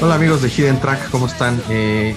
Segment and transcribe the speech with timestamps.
[0.00, 1.60] Hola amigos de Hidden Track, ¿cómo están?
[1.70, 2.14] Eh,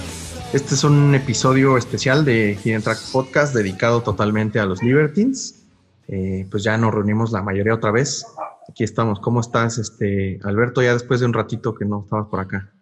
[0.54, 5.66] este es un episodio especial de Hidden Track Podcast dedicado totalmente a los Libertines.
[6.08, 8.26] Eh, pues ya nos reunimos la mayoría otra vez.
[8.70, 9.20] Aquí estamos.
[9.20, 10.82] ¿Cómo estás, este Alberto?
[10.82, 12.74] Ya después de un ratito que no estabas por acá.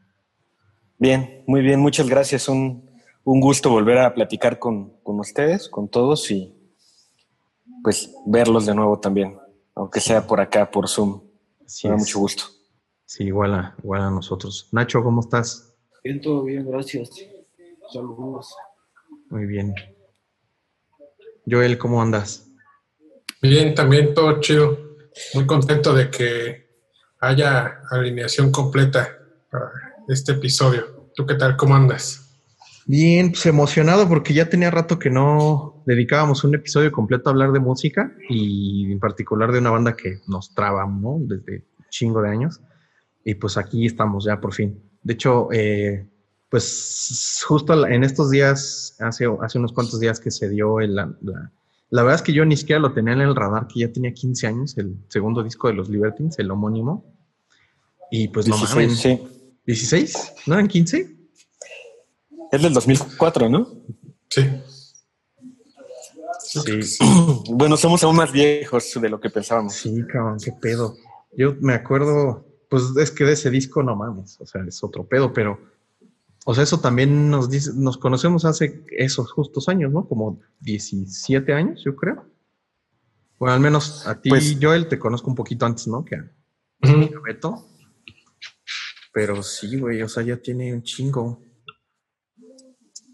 [0.98, 2.48] Bien, muy bien, muchas gracias.
[2.48, 2.90] Un,
[3.24, 6.54] un gusto volver a platicar con, con, ustedes, con todos y
[7.84, 9.38] pues verlos de nuevo también,
[9.76, 11.22] aunque sea por acá, por Zoom.
[11.66, 12.44] Sí, da mucho gusto.
[13.06, 14.70] Sí, igual a, igual a nosotros.
[14.72, 15.76] Nacho, ¿cómo estás?
[16.04, 17.10] Bien, todo bien, gracias.
[17.92, 18.56] Saludos.
[19.30, 19.74] Muy bien.
[21.46, 22.48] Joel, ¿cómo andas?
[23.42, 24.78] Bien, también todo chido.
[25.34, 26.66] Muy contento de que
[27.20, 29.20] haya alineación completa
[29.52, 29.72] para
[30.08, 31.12] este episodio.
[31.16, 31.56] ¿Tú qué tal?
[31.56, 32.25] ¿Cómo andas?
[32.88, 37.52] Bien, pues emocionado porque ya tenía rato que no dedicábamos un episodio completo a hablar
[37.52, 41.18] de música y en particular de una banda que nos traba, ¿no?
[41.22, 42.62] Desde chingo de años.
[43.24, 44.80] Y pues aquí estamos ya por fin.
[45.02, 46.08] De hecho, eh,
[46.50, 51.12] pues justo en estos días, hace, hace unos cuantos días que se dio el, la,
[51.90, 54.14] la, verdad es que yo ni siquiera lo tenía en el radar, que ya tenía
[54.14, 57.04] 15 años, el segundo disco de los Libertines, el homónimo.
[58.12, 59.00] Y pues no mames.
[59.00, 59.20] Sí.
[59.66, 60.34] ¿16?
[60.46, 61.15] ¿No eran 15?
[62.56, 63.68] Es del 2004, ¿no?
[64.30, 64.50] Sí.
[66.40, 67.00] Sí.
[67.52, 69.74] Bueno, somos aún más viejos de lo que pensábamos.
[69.74, 70.96] Sí, cabrón, qué pedo.
[71.38, 75.06] Yo me acuerdo, pues es que de ese disco no mames, o sea, es otro
[75.06, 75.60] pedo, pero,
[76.46, 80.08] o sea, eso también nos dice, nos conocemos hace esos justos años, ¿no?
[80.08, 82.26] Como 17 años, yo creo.
[83.38, 86.06] Bueno, al menos a ti, pues, Joel, te conozco un poquito antes, ¿no?
[86.06, 86.32] Que a,
[86.84, 87.22] uh -huh.
[87.22, 87.68] Beto.
[89.14, 91.42] Pero sí, güey, o sea, ya tiene un chingo.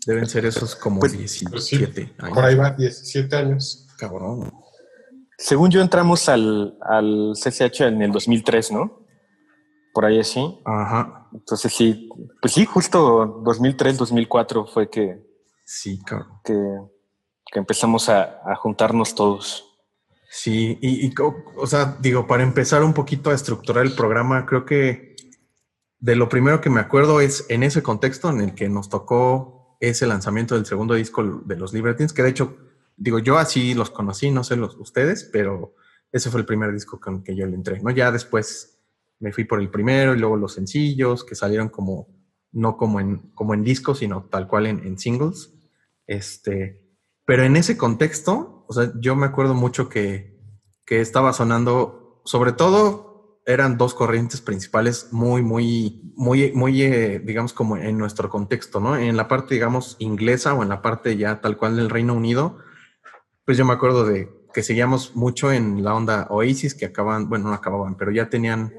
[0.06, 2.36] Deben ser esos como pues, 17 pues sí, años.
[2.36, 3.88] Por ahí va, 17 años.
[3.98, 4.52] Cabrón.
[5.38, 9.06] Según yo entramos al, al CCH en el 2003, ¿no?
[9.94, 10.60] Por ahí así.
[10.66, 11.28] Ajá.
[11.34, 12.10] Entonces sí,
[12.42, 15.24] pues sí, justo 2003, 2004 fue que...
[15.66, 16.40] Sí, cabrón.
[16.44, 16.54] Que,
[17.52, 19.66] que empezamos a, a, juntarnos todos.
[20.30, 21.14] Sí, y, y,
[21.58, 25.16] o sea, digo, para empezar un poquito a estructurar el programa, creo que
[26.00, 29.61] de lo primero que me acuerdo es en ese contexto en el que nos tocó
[29.82, 32.56] ese lanzamiento del segundo disco de los Libertines, que de hecho,
[32.96, 35.74] digo, yo así los conocí, no sé los ustedes, pero
[36.12, 37.90] ese fue el primer disco con que yo le entré, ¿no?
[37.90, 38.80] Ya después
[39.20, 42.08] me fui por el primero y luego los sencillos que salieron como,
[42.52, 45.52] no como en, como en discos, sino tal cual en, en singles.
[46.06, 46.80] Este,
[47.26, 50.40] pero en ese contexto, o sea, yo me acuerdo mucho que,
[50.86, 53.11] que estaba sonando, sobre todo
[53.46, 58.96] eran dos corrientes principales muy, muy, muy, muy, eh, digamos, como en nuestro contexto, ¿no?
[58.96, 62.60] En la parte, digamos, inglesa o en la parte ya tal cual del Reino Unido,
[63.46, 67.50] pues yo me acuerdo de que seguíamos mucho en la onda Oasis, que acaban, bueno,
[67.50, 68.74] no acababan, pero ya tenían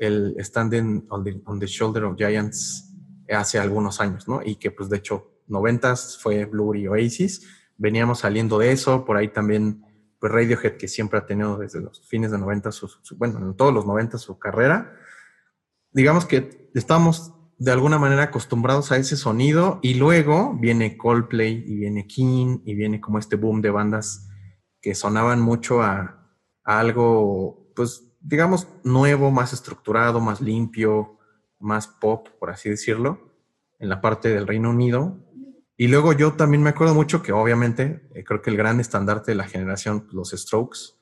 [0.00, 2.94] el Standing on the, on Shoulder of Giants
[3.28, 4.40] hace algunos años, ¿no?
[4.44, 7.46] Y que pues de hecho, noventas fue Blur y Oasis,
[7.76, 9.84] veníamos saliendo de eso, por ahí también
[10.18, 13.56] pues Radiohead, que siempre ha tenido desde los fines de 90, su, su, bueno, en
[13.56, 14.96] todos los 90 su carrera,
[15.92, 21.76] digamos que estamos de alguna manera acostumbrados a ese sonido y luego viene Coldplay y
[21.76, 24.28] viene King y viene como este boom de bandas
[24.80, 26.32] que sonaban mucho a,
[26.64, 31.18] a algo, pues digamos, nuevo, más estructurado, más limpio,
[31.58, 33.32] más pop, por así decirlo,
[33.78, 35.18] en la parte del Reino Unido.
[35.80, 39.30] Y luego yo también me acuerdo mucho que obviamente eh, creo que el gran estandarte
[39.30, 40.98] de la generación, los Strokes,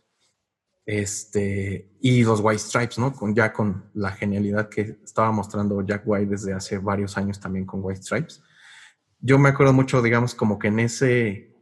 [0.84, 3.14] este, y los White Stripes, ¿no?
[3.14, 7.64] Con, ya con la genialidad que estaba mostrando Jack White desde hace varios años también
[7.64, 8.42] con White Stripes.
[9.18, 11.56] Yo me acuerdo mucho, digamos, como que en ese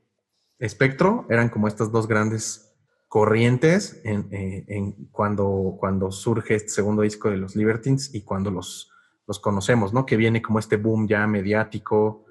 [0.58, 2.74] espectro eran como estas dos grandes
[3.06, 8.90] corrientes en, eh, cuando, cuando surge este segundo disco de los Libertines y cuando los,
[9.28, 10.04] los conocemos, ¿no?
[10.04, 12.24] Que viene como este boom ya mediático,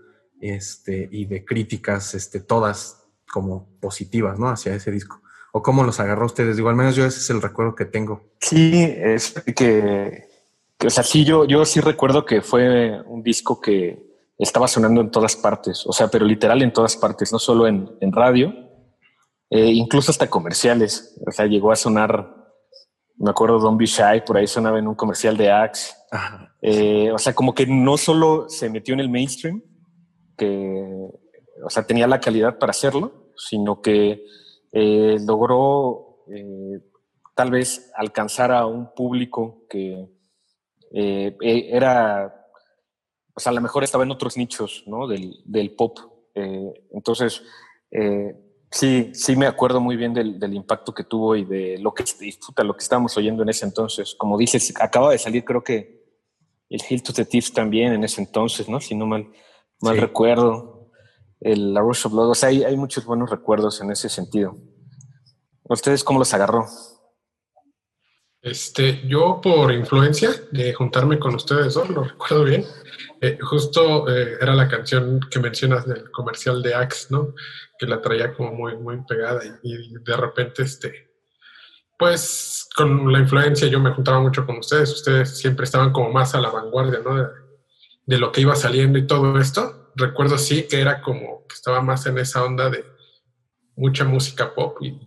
[0.52, 4.50] este, y de críticas, este, todas como positivas, ¿no?
[4.50, 5.22] Hacia ese disco.
[5.52, 6.58] ¿O cómo los agarró ustedes?
[6.58, 8.22] Digo, al menos yo ese es el recuerdo que tengo.
[8.40, 10.28] Sí, es que,
[10.78, 15.00] que, o sea, sí, yo, yo sí recuerdo que fue un disco que estaba sonando
[15.00, 18.54] en todas partes, o sea, pero literal en todas partes, no solo en, en radio,
[19.50, 21.16] eh, incluso hasta comerciales.
[21.26, 22.36] O sea, llegó a sonar,
[23.18, 25.94] me acuerdo, Don't Be Shy, por ahí sonaba en un comercial de Axe.
[26.62, 29.62] Eh, o sea, como que no solo se metió en el mainstream,
[30.38, 31.10] que,
[31.64, 34.26] o sea, tenía la calidad para hacerlo, sino que
[34.72, 36.80] eh, logró eh,
[37.36, 40.08] tal vez alcanzar a un público que
[40.92, 42.48] eh, era,
[43.34, 45.08] o sea, a lo mejor estaba en otros nichos ¿no?
[45.08, 45.98] del, del pop.
[46.34, 47.44] entonces,
[48.74, 52.04] Sí, sí me acuerdo muy bien del, del, impacto que tuvo y de lo que
[52.20, 54.16] disfruta, lo que estábamos oyendo en ese entonces.
[54.18, 56.04] Como dices, acaba de salir, creo que
[56.72, 58.82] el Hill to the Thieves también en ese entonces, ¿no?
[58.82, 59.32] Si no mal,
[59.84, 60.90] mal recuerdo.
[61.40, 62.30] El La Rush of Blood.
[62.30, 64.58] O sea, hay, hay, muchos buenos recuerdos en ese sentido.
[65.64, 66.66] ¿Ustedes cómo los agarró?
[68.42, 72.66] Este, yo por influencia de juntarme con ustedes dos, lo recuerdo bien.
[73.22, 77.34] Eh, justo eh, era la canción que mencionas del comercial de Axe, ¿no?
[77.80, 81.10] Que la traía como muy, muy pegada y, de repente, este,
[81.98, 84.92] pues con la influencia yo me juntaba mucho con ustedes.
[84.92, 87.43] Ustedes siempre estaban como más a la vanguardia, ¿no?
[88.06, 89.92] De, lo que iba saliendo y todo esto.
[89.96, 92.86] Recuerdo sí que era como que estaba más en esa onda de
[93.76, 95.00] mucha música pop y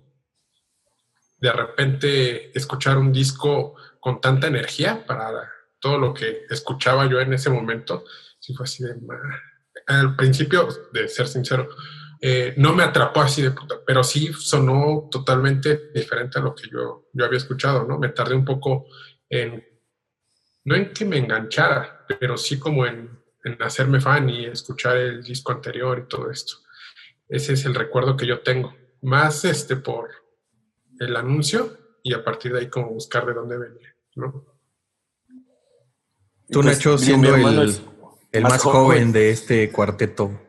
[1.39, 7.33] de repente escuchar un disco con tanta energía para todo lo que escuchaba yo en
[7.33, 8.05] ese momento,
[8.39, 8.95] sí fue así de...
[9.87, 11.69] Al principio, de ser sincero,
[12.21, 16.69] eh, no me atrapó así de puta, pero sí sonó totalmente diferente a lo que
[16.69, 17.99] yo, yo había escuchado, ¿no?
[17.99, 18.87] Me tardé un poco
[19.29, 19.65] en,
[20.65, 23.11] no en que me enganchara, pero sí como en,
[23.45, 26.57] en hacerme fan y escuchar el disco anterior y todo esto.
[27.29, 28.75] Ese es el recuerdo que yo tengo.
[29.03, 30.11] Más este por
[30.99, 34.45] el anuncio y a partir de ahí como buscar de dónde venía, ¿no?
[36.49, 37.75] Tú, pues, Nacho, siendo el,
[38.31, 40.41] el, más, joven, de este cuarteto.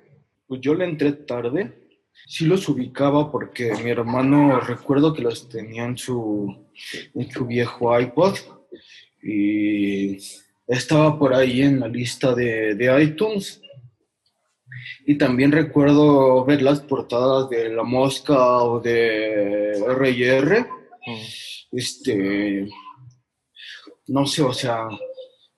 [0.48, 2.02] Pues yo le entré tarde.
[2.28, 6.68] Sí los ubicaba porque mi hermano, recuerdo que los tenía en su,
[7.16, 8.36] en su viejo iPod
[9.24, 10.18] y
[10.68, 13.62] estaba por ahí en la lista de, de iTunes.
[15.06, 20.60] Y también recuerdo ver las portadas de La Mosca o de R&R.
[20.62, 21.48] Mm.
[21.72, 22.68] Este,
[24.08, 24.88] no sé, o sea,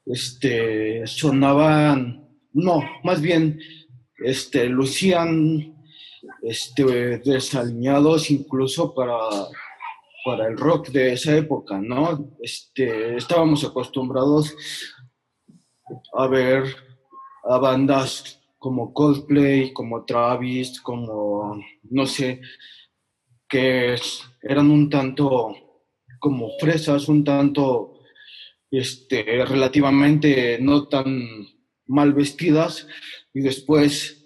[0.06, 3.59] este, sonaban, no, más bien,
[4.17, 5.75] este, lucían
[6.41, 9.17] este, desaliñados incluso para,
[10.25, 12.35] para el rock de esa época, ¿no?
[12.41, 14.55] Este, estábamos acostumbrados
[16.13, 16.63] a ver
[17.44, 22.41] a bandas como Coldplay, como Travis, como, no sé,
[23.47, 23.95] que
[24.41, 25.56] eran un tanto
[26.19, 28.01] como fresas, un tanto
[28.69, 31.47] este, relativamente no tan
[31.88, 32.88] mal vestidas.
[33.33, 34.19] Y después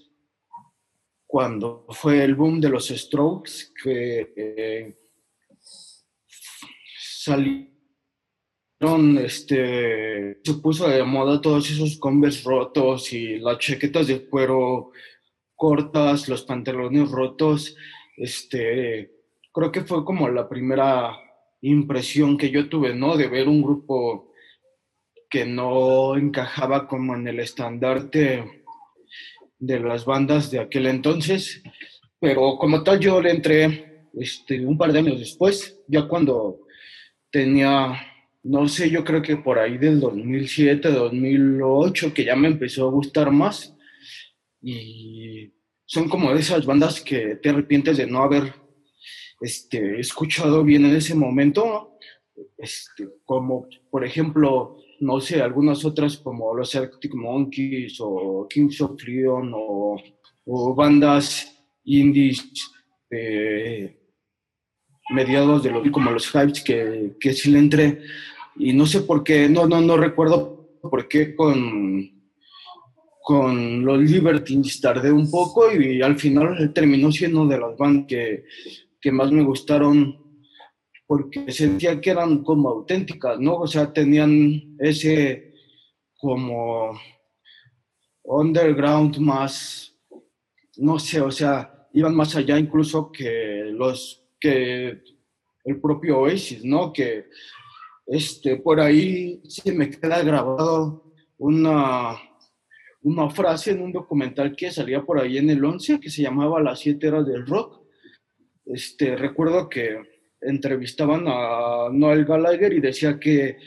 [1.33, 4.98] cuando fue el boom de los Strokes que eh,
[6.98, 7.73] salieron
[9.19, 14.91] este se puso de moda todos esos combes rotos y las chaquetas de cuero
[15.56, 17.75] cortas, los pantalones rotos,
[18.18, 19.12] este
[19.53, 21.15] creo que fue como la primera
[21.62, 23.15] impresión que yo tuve, ¿no?
[23.15, 24.31] De ver un grupo
[25.29, 28.65] que no encajaba como en el estandarte
[29.57, 31.63] de las bandas de aquel entonces,
[32.19, 36.59] pero como tal yo le entré este, un par de años después, ya cuando
[37.31, 38.00] tenía,
[38.44, 42.92] no sé, yo creo que por ahí del 2007, 2008, que ya me empezó a
[42.92, 43.75] gustar más.
[44.62, 45.54] Y
[45.86, 48.54] son como esas bandas que te arrepientes de no haber
[49.42, 51.98] este, escuchado bien en ese momento,
[52.57, 59.01] este, como por ejemplo no sé, algunas otras como los Arctic Monkeys o Kings of
[59.04, 60.01] Leon o,
[60.75, 61.50] bandas
[61.86, 62.44] indies
[65.10, 67.60] mediados de los como los Hypes que, que sí le
[68.55, 72.12] y no sé por qué, no, no, no recuerdo por qué con,
[73.22, 78.45] con los Libertines tardé un poco y, al final terminó siendo de las bandas que,
[79.00, 80.24] que más me gustaron
[81.05, 83.55] porque sentía que eran como auténticas, ¿no?
[83.57, 85.53] O sea, tenían ese
[86.17, 86.98] como
[88.24, 89.95] underground más,
[90.77, 95.01] no sé, o sea, iban más allá incluso que los, que
[95.65, 96.91] el propio Oasis, ¿no?
[96.91, 97.25] Que
[98.05, 102.15] este, por ahí se me queda grabado una,
[103.01, 106.62] una frase en un documental que salía por ahí en el 11 que se llamaba
[106.62, 107.86] Las siete eras del rock.
[108.65, 109.98] Este, recuerdo que
[110.41, 113.57] entrevistaban a Noel Gallagher y decía que,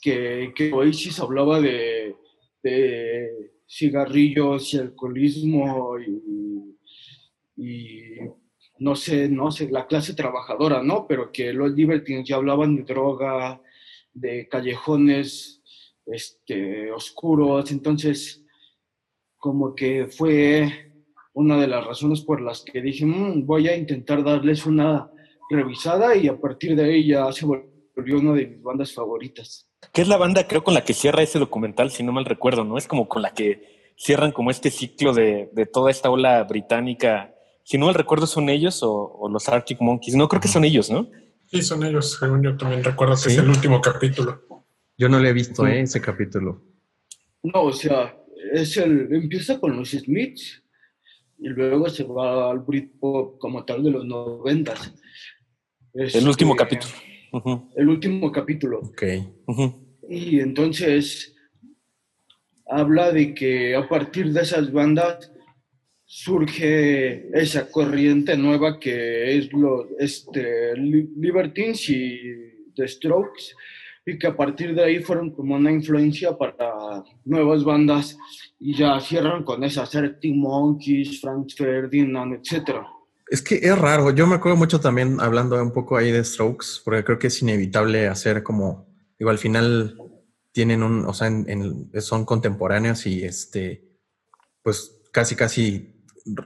[0.00, 2.14] que, que Oasis hablaba de,
[3.66, 5.98] cigarrillos y alcoholismo
[7.56, 8.08] y,
[8.78, 11.06] no sé, no sé, la clase trabajadora, ¿no?
[11.06, 13.60] Pero que los Libertines ya hablaban de droga,
[14.12, 15.62] de callejones
[16.06, 18.44] este, oscuros, entonces
[19.36, 20.92] como que fue
[21.32, 25.10] una de las razones por las que dije, mm, voy a intentar darles una
[25.50, 29.68] revisada y a partir de ahí ya se volvió una de mis bandas favoritas.
[29.92, 32.64] ¿Qué es la banda, creo, con la que cierra ese documental, si no mal recuerdo,
[32.64, 32.76] ¿no?
[32.76, 37.34] Es como con la que cierran como este ciclo de, de toda esta ola británica
[37.68, 40.16] si no el recuerdo son ellos o, los Arctic Monkeys.
[40.16, 41.10] No creo que son ellos, ¿no?
[41.48, 44.42] Sí, son ellos, según yo también recuerdo que es el último capítulo.
[44.96, 45.82] Yo no le he visto ¿eh?
[45.82, 46.62] ese capítulo.
[47.42, 48.16] No, o sea,
[48.54, 50.62] es el, empieza con los Smiths
[51.38, 54.94] y luego se va al Britpop como tal de los noventas.
[55.92, 56.94] el último capítulo.
[57.76, 58.78] El último capítulo.
[58.78, 59.02] Ok.
[60.08, 61.36] Y entonces
[62.66, 65.30] habla de que a partir de esas bandas
[66.10, 72.18] surge esa corriente nueva que es los este, Libertines y
[72.74, 73.54] The Strokes
[74.06, 78.16] y que a partir de ahí fueron como una influencia para nuevas bandas
[78.58, 82.78] y ya cierran con esas Arctic Monkeys, Frank Ferdinand, etc.
[83.28, 86.80] Es que es raro, yo me acuerdo mucho también hablando un poco ahí de Strokes,
[86.86, 88.88] porque creo que es inevitable hacer como,
[89.18, 89.98] digo, al final
[90.52, 91.30] tienen un, o sea,
[92.00, 93.84] son contemporáneos y este,
[94.62, 95.97] pues casi, casi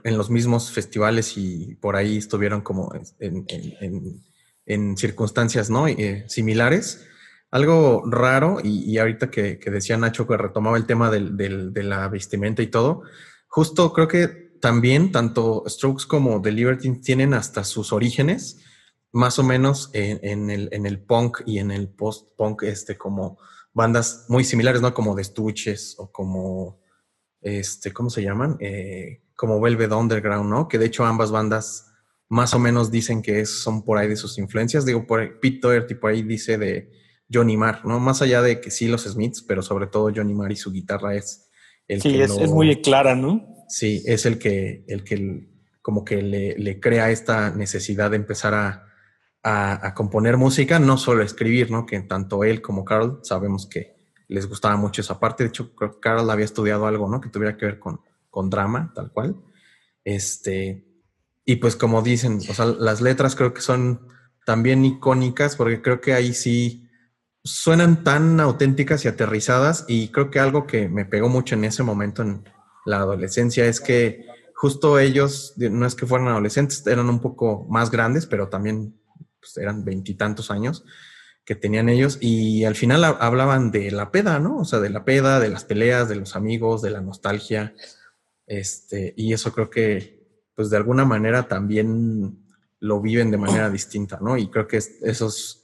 [0.03, 5.87] en los mismos festivales y por ahí estuvieron como en, circunstancias, ¿no?
[5.87, 7.05] Eh, similares.
[7.51, 12.67] Algo raro, y, ahorita que, decía Nacho que retomaba el tema de la vestimenta y
[12.67, 13.03] todo,
[13.47, 18.63] justo creo que también tanto Strokes como The Libertines tienen hasta sus orígenes,
[19.11, 23.37] más o menos en, el, en el punk y en el post-punk, este, como
[23.73, 24.93] bandas muy similares, ¿no?
[24.93, 26.79] Como The Stooges o como,
[27.41, 28.55] este, ¿cómo se llaman?
[28.61, 30.67] Eh, como Velvet Underground, ¿no?
[30.67, 31.93] Que de hecho ambas bandas
[32.29, 34.85] más o menos dicen que son por ahí de sus influencias.
[34.85, 36.91] Digo, por Pete Doherty por ahí dice de
[37.31, 37.99] Johnny Marr, ¿no?
[37.99, 41.15] Más allá de que sí los Smiths, pero sobre todo Johnny Marr y su guitarra
[41.15, 41.49] es
[41.87, 43.65] el sí, que es, es muy clara, ¿no?
[43.67, 45.47] Sí, es el que, el que
[45.81, 48.87] como que le, crea esta necesidad de empezar a,
[49.43, 51.85] a, componer música, no solo escribir, ¿no?
[51.85, 53.95] Que tanto él como Carl sabemos que
[54.27, 55.43] les gustaba mucho esa parte.
[55.43, 57.19] De hecho, creo que Carl había estudiado algo, ¿no?
[57.19, 57.99] Que tuviera que ver con,
[58.33, 59.35] con drama, tal cual.
[60.03, 60.87] Este,
[61.45, 64.07] y pues como dicen, o sea, las letras creo que son
[64.43, 66.89] también icónicas porque creo que ahí sí
[67.43, 71.83] suenan tan auténticas y aterrizadas y creo que algo que me pegó mucho en ese
[71.83, 72.43] momento en
[72.87, 74.25] la adolescencia es que
[74.55, 78.99] justo ellos, no es que fueran adolescentes, eran un poco más grandes, pero también
[79.39, 80.83] pues, eran veintitantos años
[81.45, 84.57] que tenían ellos y al final hablaban de la peda, ¿no?
[84.57, 87.75] O sea, de la peda, de las peleas, de los amigos, de la nostalgia,
[88.47, 90.23] este, y eso creo que,
[90.55, 92.43] pues de alguna manera también
[92.79, 94.37] lo viven de manera distinta, ¿no?
[94.37, 95.63] Y creo que eso es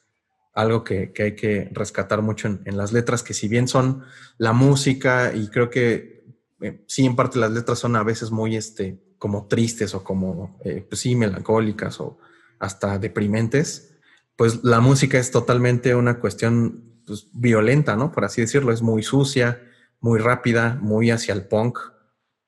[0.53, 4.03] algo que, hay que rescatar mucho en, las letras, que si bien son
[4.38, 6.24] la música, y creo que
[6.62, 10.57] eh, sí, en parte las letras son a veces muy, este, como tristes o como,
[10.63, 12.17] eh, pues sí, melancólicas o
[12.59, 13.98] hasta deprimentes,
[14.36, 18.12] pues la música es totalmente una cuestión pues, violenta, ¿no?
[18.12, 19.62] Por así decirlo, es muy sucia,
[20.00, 21.77] muy rápida, muy hacia el punk,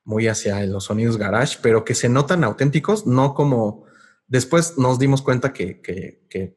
[0.04, 3.84] muy hacia los sonidos garage, pero que se notan auténticos, no como
[4.26, 5.80] después nos dimos cuenta que,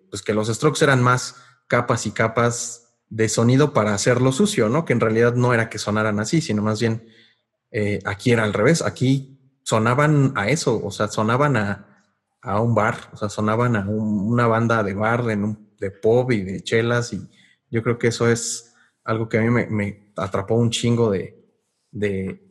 [0.09, 1.35] pues que los strokes eran más
[1.67, 4.85] capas y capas de sonido para hacerlo sucio, ¿no?
[4.85, 7.07] Que en realidad no era que sonaran así, sino más bien
[7.71, 11.91] eh, aquí era al revés, aquí sonaban a eso, o sea, sonaban a,
[12.61, 16.41] un bar, o sea, sonaban a una banda de bar, en un, de pop y
[16.43, 17.27] de chelas, y
[17.71, 21.44] yo creo que eso es algo que a mí me atrapó un chingo de,
[21.95, 22.41] de,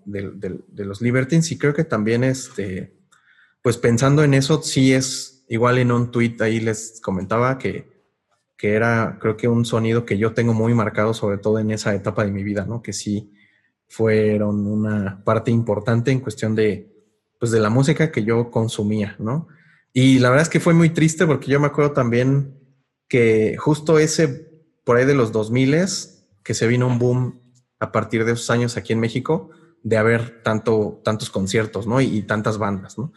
[0.76, 2.96] los Libertines y creo que también, este,
[3.62, 7.92] pues pensando en eso, sí es igual en un tweet ahí les comentaba que,
[8.56, 11.94] que era, creo que un sonido que yo tengo muy marcado, sobre todo en esa
[11.94, 12.82] etapa de mi vida, ¿no?
[12.82, 13.32] Que sí
[13.86, 16.90] fueron una parte importante en cuestión de,
[17.38, 19.48] pues de la música que yo consumía, ¿no?
[19.92, 22.58] Y la verdad es que fue muy triste porque yo me acuerdo también
[23.08, 24.50] que justo ese,
[24.84, 25.76] por ahí de los 2000
[26.42, 27.43] que se vino un boom
[27.84, 29.50] a partir de esos años aquí en México
[29.82, 32.00] de haber tanto, tantos conciertos, ¿no?
[32.00, 33.12] Y, tantas bandas, ¿no?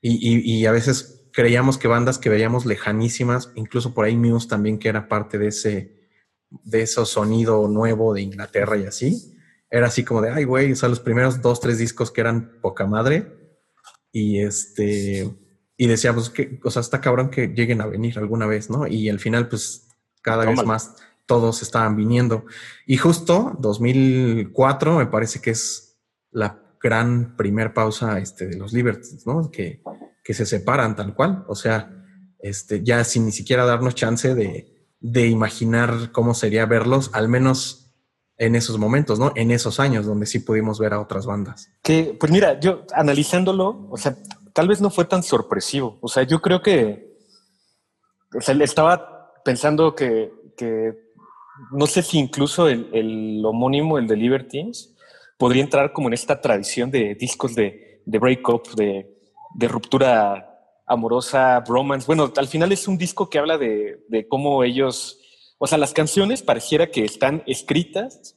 [0.00, 4.88] Y, a veces creíamos que bandas que veíamos lejanísimas, incluso por ahí Muse también que
[4.88, 6.08] era parte de ese,
[6.50, 9.36] de ese sonido nuevo de Inglaterra y así,
[9.70, 12.60] era así como de, ay, güey, o sea, los primeros dos, tres discos que eran
[12.60, 13.32] poca madre
[14.10, 15.30] y este,
[15.76, 18.88] y decíamos que, o sea, está cabrón que lleguen a venir alguna vez, ¿no?
[18.88, 19.86] Y al final, pues,
[20.22, 20.96] cada vez más
[21.28, 22.46] todos estaban viniendo.
[22.86, 25.98] Y justo 2004 me parece que es
[26.30, 29.50] la gran primer pausa este, de los Liberties, ¿no?
[29.50, 29.82] Que,
[30.24, 31.44] que se separan tal cual.
[31.46, 31.90] O sea,
[32.38, 37.92] este, ya sin ni siquiera darnos chance de, de imaginar cómo sería verlos, al menos
[38.38, 39.32] en esos momentos, ¿no?
[39.34, 41.68] En esos años donde sí pudimos ver a otras bandas.
[41.82, 44.16] Que, pues mira, yo analizándolo, o sea,
[44.54, 45.98] tal vez no fue tan sorpresivo.
[46.00, 47.18] O sea, yo creo que,
[48.34, 51.07] o sea, estaba pensando que, que
[51.72, 54.94] no sé si incluso el, homónimo, el de Libertines,
[55.36, 59.16] podría entrar como en esta tradición de discos de, de breakup, de,
[59.54, 60.44] de ruptura
[60.86, 62.06] amorosa, bromance.
[62.06, 65.20] Bueno, al final es un disco que habla de, de cómo ellos,
[65.58, 68.36] o sea, las canciones pareciera que están escritas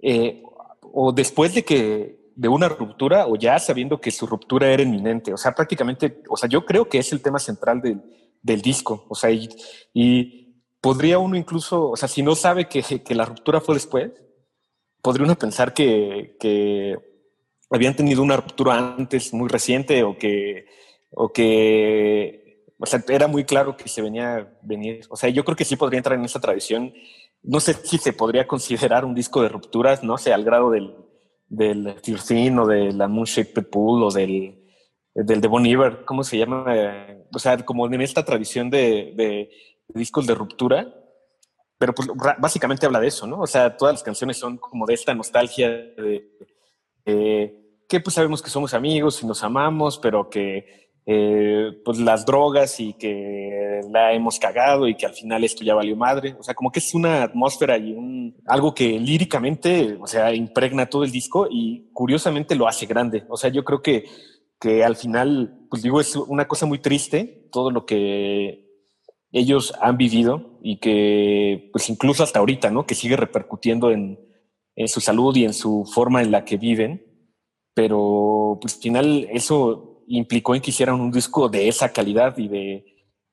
[0.00, 0.42] eh,
[0.80, 5.32] o después de que de una ruptura o ya sabiendo que su ruptura era inminente.
[5.32, 8.00] O sea, prácticamente, o sea, yo creo que es el tema central del,
[8.42, 9.04] del disco.
[9.08, 10.49] O sea, y,
[10.80, 14.10] podría uno incluso, o sea, si no sabe que, que la ruptura fue después,
[15.02, 16.96] podría uno pensar que, que,
[17.70, 20.66] habían tenido una ruptura antes muy reciente o que,
[21.12, 25.02] o que, o sea, era muy claro que se venía a venir.
[25.08, 26.92] O sea, yo creo que sí podría entrar en esa tradición.
[27.42, 30.96] No sé si se podría considerar un disco de rupturas, no sé, al grado del,
[31.48, 34.60] del Tirsin o de la Moonshaped Pool o del,
[35.14, 36.64] del de Bon Iver, ¿cómo se llama?
[37.32, 39.50] o sea, como en esta tradición de, de,
[39.94, 40.94] discos de ruptura,
[41.78, 43.40] pero pues básicamente habla de eso, ¿no?
[43.40, 46.30] O sea, todas las canciones son como de esta nostalgia de
[47.90, 52.78] que pues sabemos que somos amigos y nos amamos, pero que eh, pues las drogas
[52.78, 56.36] y que la hemos cagado y que al final esto ya valió madre.
[56.38, 60.86] O sea, como que es una atmósfera y un, algo que líricamente, o sea, impregna
[60.86, 63.24] todo el disco y curiosamente lo hace grande.
[63.28, 64.04] O sea, yo creo que,
[64.60, 68.69] que al final, pues digo, es una cosa muy triste todo lo que
[69.32, 72.86] ellos han vivido y que pues incluso hasta ahorita, ¿no?
[72.86, 74.18] Que sigue repercutiendo en,
[74.76, 77.06] en su salud y en su forma en la que viven.
[77.74, 82.48] Pero pues al final eso implicó en que hicieran un disco de esa calidad y
[82.48, 82.84] de,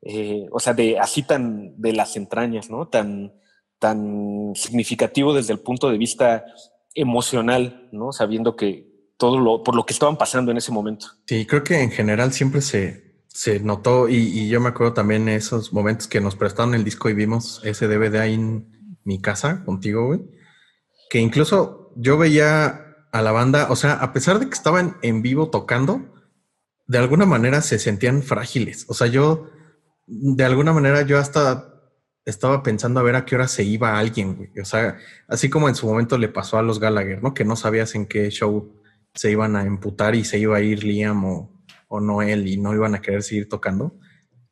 [0.04, 2.88] eh, o sea, de así tan de las entrañas, ¿no?
[2.88, 3.34] Tan,
[3.80, 6.46] tan significativo desde el punto de vista
[6.94, 8.12] emocional, ¿no?
[8.12, 8.88] Sabiendo que
[9.18, 11.08] todo lo, por lo que estaban pasando en ese momento.
[11.26, 13.07] Sí, creo que en general siempre se,
[13.38, 17.14] se notó y, yo me acuerdo también esos momentos que nos prestaron el disco y
[17.14, 20.22] vimos ese DVD ahí en mi casa contigo, güey,
[21.12, 25.22] que incluso yo veía a la banda, o sea, a pesar de que estaban en
[25.22, 26.16] vivo tocando,
[26.88, 28.86] de alguna manera se sentían frágiles.
[28.88, 29.52] O sea, yo,
[30.08, 31.76] de alguna manera, yo hasta
[32.26, 34.50] estaba pensando a ver a qué hora se iba alguien, güey.
[34.60, 34.98] O sea,
[35.28, 37.36] así como en su momento le pasó a los Gallagher, ¿no?
[37.36, 38.74] Que no sabías en qué show
[39.14, 41.57] se iban a emputar y se iba a ir Liam o,
[41.88, 43.98] o Noel y no iban a querer seguir tocando.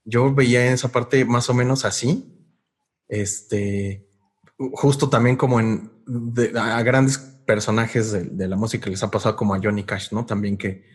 [0.04, 2.32] Yo veía esa parte más o menos así.
[3.08, 4.08] Este,
[4.58, 5.92] justo también como en
[6.58, 10.26] a grandes personajes de, la música les ha pasado como a Johnny Cash, ¿no?
[10.26, 10.86] También que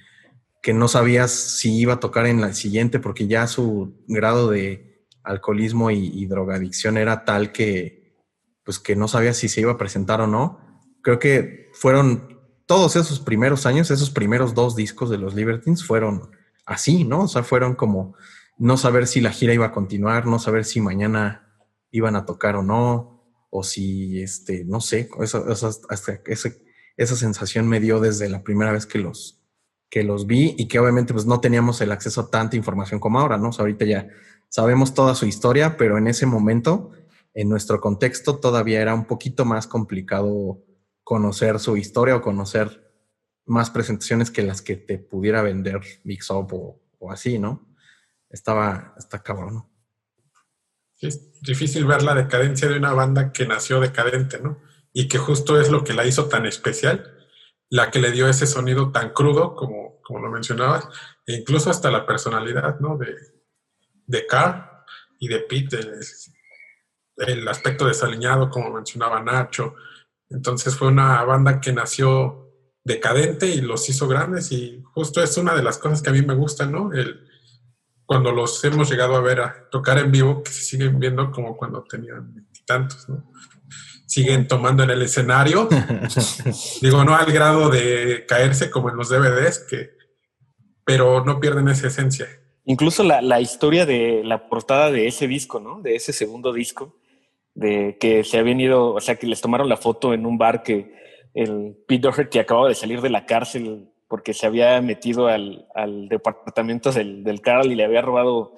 [0.63, 5.07] que no sabías si iba a tocar en la siguiente porque ya su grado de
[5.23, 8.17] alcoholismo y, drogadicción era tal que
[8.65, 10.61] pues que no sabías si se iba a presentar o no.
[11.03, 12.40] Creo que fueron
[12.71, 16.31] todos esos primeros años, esos primeros dos discos de los Libertines fueron
[16.65, 17.23] así, ¿no?
[17.23, 18.15] O sea, fueron como
[18.59, 21.53] no saber si la gira iba a continuar, no saber si mañana
[21.91, 25.43] iban a tocar o no, o si, este, no sé, esa,
[26.97, 29.43] esa sensación me dio desde la primera vez que los,
[29.89, 33.19] que los vi y que obviamente pues no teníamos el acceso a tanta información como
[33.19, 33.51] ahora, ¿no?
[33.51, 34.07] ahorita ya
[34.49, 36.93] sabemos toda su historia, pero en ese momento,
[37.35, 40.63] en nuestro contexto, todavía era un poquito más complicado
[41.11, 42.89] conocer su historia o conocer
[43.45, 47.67] más presentaciones que las que te pudiera vender Mixup o, o así, ¿no?
[48.29, 49.69] Estaba, está cabrón.
[51.01, 54.61] es difícil ver la decadencia de una banda que nació decadente, ¿no?
[54.93, 57.17] Y que justo es lo que la hizo tan especial
[57.71, 60.87] la que le dio ese sonido tan crudo como, como lo mencionabas,
[61.27, 62.97] e incluso hasta la personalidad ¿no?
[62.97, 63.17] de,
[64.07, 64.85] de Carr
[65.19, 65.81] y de Pete,
[67.17, 69.75] el, aspecto desaliñado, como mencionaba Nacho.
[70.31, 72.49] Entonces fue una banda que nació
[72.85, 76.23] decadente y los hizo grandes y justo es una de las cosas que a mí
[76.23, 76.93] me gustan, ¿no?
[76.93, 77.29] El,
[78.07, 81.57] cuando los hemos llegado a ver a tocar en vivo, que se siguen viendo como
[81.57, 83.31] cuando tenían tantos, ¿no?
[84.11, 85.69] siguen tomando en el escenario.
[86.83, 89.91] Digo, no al grado de caerse como en los DVDs, que,
[90.85, 92.27] pero no pierden esa esencia.
[92.65, 95.81] Incluso la, la, historia de la portada de ese disco, ¿no?
[95.81, 97.00] De ese segundo disco,
[97.61, 100.63] de que se habían ido, o sea, que les tomaron la foto en un bar
[100.63, 100.93] que
[101.35, 106.09] el Pete Doherty acababa de salir de la cárcel porque se había metido al, al
[106.09, 108.57] departamento del, del Carl y le había robado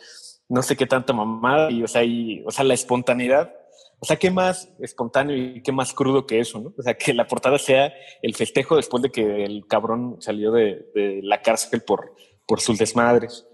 [0.49, 3.53] no sé qué tanta mamada y, o sea, y, o sea, la espontaneidad
[4.03, 6.75] o sea, qué más espontáneo y qué más crudo que eso, ¿no?
[6.77, 11.21] O sea, que la portada sea el festejo después de que el cabrón salió de,
[11.23, 13.47] la cárcel por, por sus desmadres.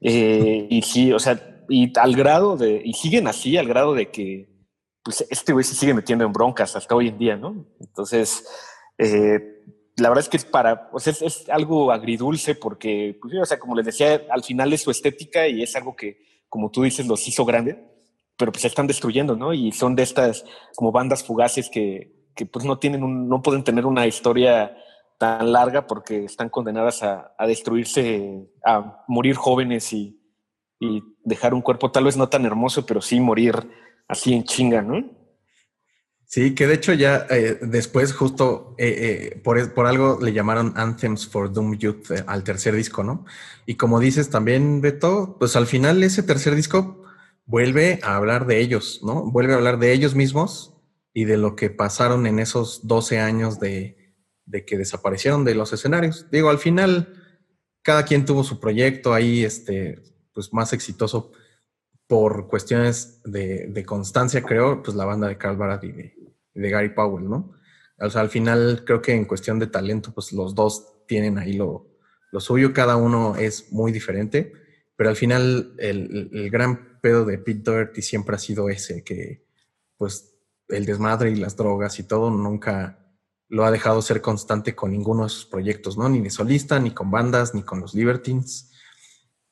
[0.00, 4.10] Eh, y sí, o sea, y al grado de, y siguen así, al grado de
[4.10, 4.48] que,
[5.02, 7.66] pues este güey se sigue metiendo en broncas hasta hoy en día, ¿no?
[7.80, 8.44] Entonces,
[8.98, 9.38] eh,
[9.96, 13.58] la verdad es que es para, o sea, es, algo agridulce porque, pues, o sea,
[13.58, 17.06] como les decía, al final es su estética y es algo que, como tú dices,
[17.06, 17.90] los hizo grande
[18.40, 19.52] pero pues se están destruyendo, ¿no?
[19.52, 23.62] Y son de estas como bandas fugaces que, que pues no tienen un, no pueden
[23.62, 24.74] tener una historia
[25.18, 30.18] tan larga porque están condenadas a, destruirse, a morir jóvenes y,
[31.24, 33.54] dejar un cuerpo tal vez no tan hermoso, pero sí morir
[34.08, 35.20] así en chinga, ¿no?
[36.24, 40.72] Sí, que de hecho ya eh, después justo eh, eh, por, por, algo le llamaron
[40.76, 43.24] Anthems for Doom Youth al tercer disco, ¿no?
[43.66, 47.02] Y como dices también, Beto, pues al final ese tercer disco
[47.46, 49.28] vuelve a hablar de ellos, ¿no?
[49.28, 50.76] Vuelve a hablar de ellos mismos
[51.12, 54.14] y de lo que pasaron en esos 12 años de,
[54.46, 56.30] de que desaparecieron de los escenarios.
[56.30, 57.12] Digo, al final,
[57.82, 60.00] cada quien tuvo su proyecto ahí, este,
[60.32, 61.32] pues más exitoso
[62.06, 66.14] por cuestiones de, constancia, creo, pues la banda de Carl Barat y de,
[66.54, 67.52] Gary Powell, ¿no?
[67.98, 71.54] O sea, al final creo que en cuestión de talento, pues los dos tienen ahí
[71.54, 71.86] lo,
[72.38, 74.52] suyo, cada uno es muy diferente,
[74.96, 79.46] pero al final el, el gran pedo de Pete Doherty siempre ha sido ese, que
[79.96, 80.34] pues
[80.68, 83.00] el desmadre y las drogas y todo nunca,
[83.50, 86.08] lo ha dejado ser constante con ninguno de sus proyectos, ¿no?
[86.08, 88.69] Ni de solista, ni con bandas, ni con los Libertines.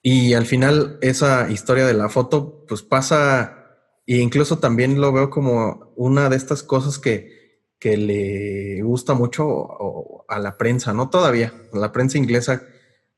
[0.03, 5.31] Y al final esa historia de la foto, pues pasa, e incluso también lo veo
[5.31, 11.11] como una de estas cosas que, que le gusta mucho a la prensa, ¿no?
[11.11, 12.63] Todavía, a la prensa inglesa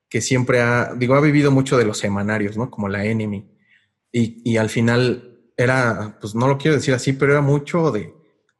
[0.09, 2.69] que siempre ha, digo, ha vivido mucho de los semanarios, ¿no?
[2.69, 3.49] Como la Enemy.
[4.11, 8.13] Y, y al final era, pues no lo quiero decir así, pero era mucho de,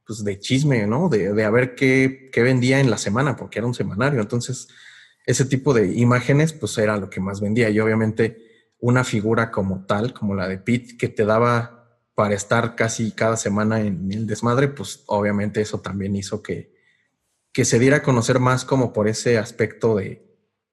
[0.08, 1.10] pues, de chisme, ¿no?
[1.10, 4.22] De, de a ver qué, qué, vendía en la semana, porque era un semanario.
[4.22, 4.70] Entonces,
[5.26, 7.70] ese tipo de imágenes, pues era lo que más vendía.
[7.70, 12.76] Y obviamente una figura como tal, como la de Pete, que te daba para estar
[12.76, 16.74] casi cada semana en el desmadre, pues obviamente eso también hizo que,
[17.54, 20.28] que se diera a conocer más como por ese aspecto de,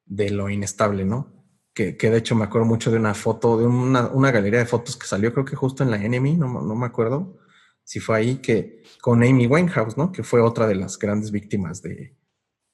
[0.04, 1.34] de lo inestable, ¿no?
[1.74, 4.66] Que, que, de hecho me acuerdo mucho de una foto, de una, una, galería de
[4.66, 7.38] fotos que salió, creo que justo en la Enemy, no, no me acuerdo,
[7.84, 10.10] si fue ahí que con Amy Winehouse, ¿no?
[10.10, 12.17] Que fue otra de las grandes víctimas de,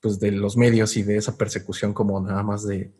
[0.05, 2.93] pues, de los medios y de esa persecución como nada más de,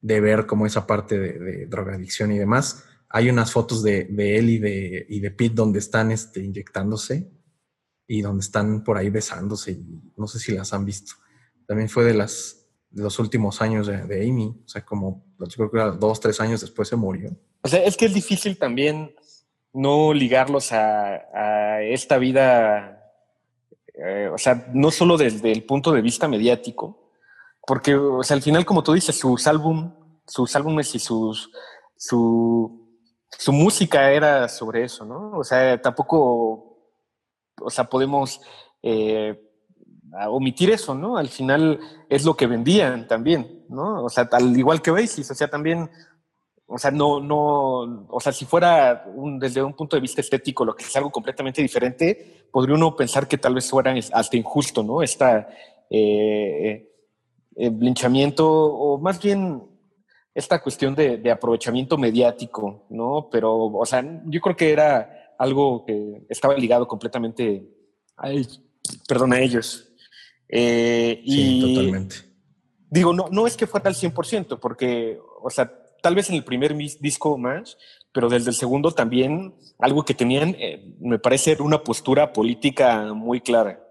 [0.00, 2.84] de ver como esa parte de, drogadicción y demás.
[3.08, 7.30] Hay unas fotos de, de él y de, y de Pete donde están este, inyectándose
[8.06, 11.12] y donde están por ahí besándose y no sé si las han visto.
[11.66, 12.60] También fue de las
[12.90, 16.40] de los últimos años de, Amy, o sea, como yo creo que era dos, tres
[16.40, 17.30] años después se murió.
[17.62, 19.14] O sea, es que es difícil también
[19.72, 22.99] no ligarlos a, esta vida,
[24.02, 27.12] eh, o sea, no solo desde el punto de vista mediático,
[27.66, 29.92] porque, o sea, al final, como tú dices, sus álbum,
[30.26, 31.50] sus álbumes y sus,
[31.96, 32.78] su,
[33.48, 35.38] música era sobre eso, ¿no?
[35.38, 36.78] O sea, tampoco,
[37.60, 38.40] o sea, podemos
[38.82, 39.38] eh,
[40.28, 41.16] omitir eso, ¿no?
[41.18, 44.04] Al final es lo que vendían también, ¿no?
[44.04, 45.90] O sea, al igual que Oasis, o sea, también
[46.72, 49.04] o sea, no, no, o sea, si fuera
[49.40, 53.28] desde un punto de vista estético lo que es algo completamente diferente, podría uno pensar
[53.28, 55.02] que tal vez fuera hasta injusto, ¿no?
[55.02, 55.48] Esta
[55.88, 56.88] eh,
[57.56, 59.62] eh linchamiento, o más bien
[60.34, 63.28] esta cuestión de, aprovechamiento mediático, ¿no?
[63.30, 67.66] Pero, o sea, yo creo que era algo que estaba ligado completamente
[68.16, 68.62] a ellos,
[69.08, 69.88] perdón, a ellos.
[70.48, 72.16] Eh, sí, totalmente.
[72.90, 76.44] Digo, no, no es que fuera al 100%, porque, o sea, tal vez en el
[76.44, 77.76] primer disco más,
[78.12, 83.12] pero desde el segundo también algo que tenían, eh, me parece, era una postura política
[83.14, 83.82] muy clara,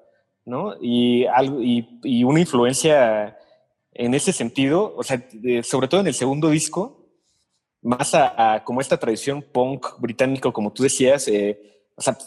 [0.45, 0.75] ¿no?
[0.81, 3.37] Y, algo, y, una influencia
[3.93, 5.25] en ese sentido, o sea,
[5.63, 7.07] sobre todo en el segundo disco,
[7.81, 11.59] más a, como esta tradición punk británico, como tú decías, eh,
[11.95, 12.17] o sea,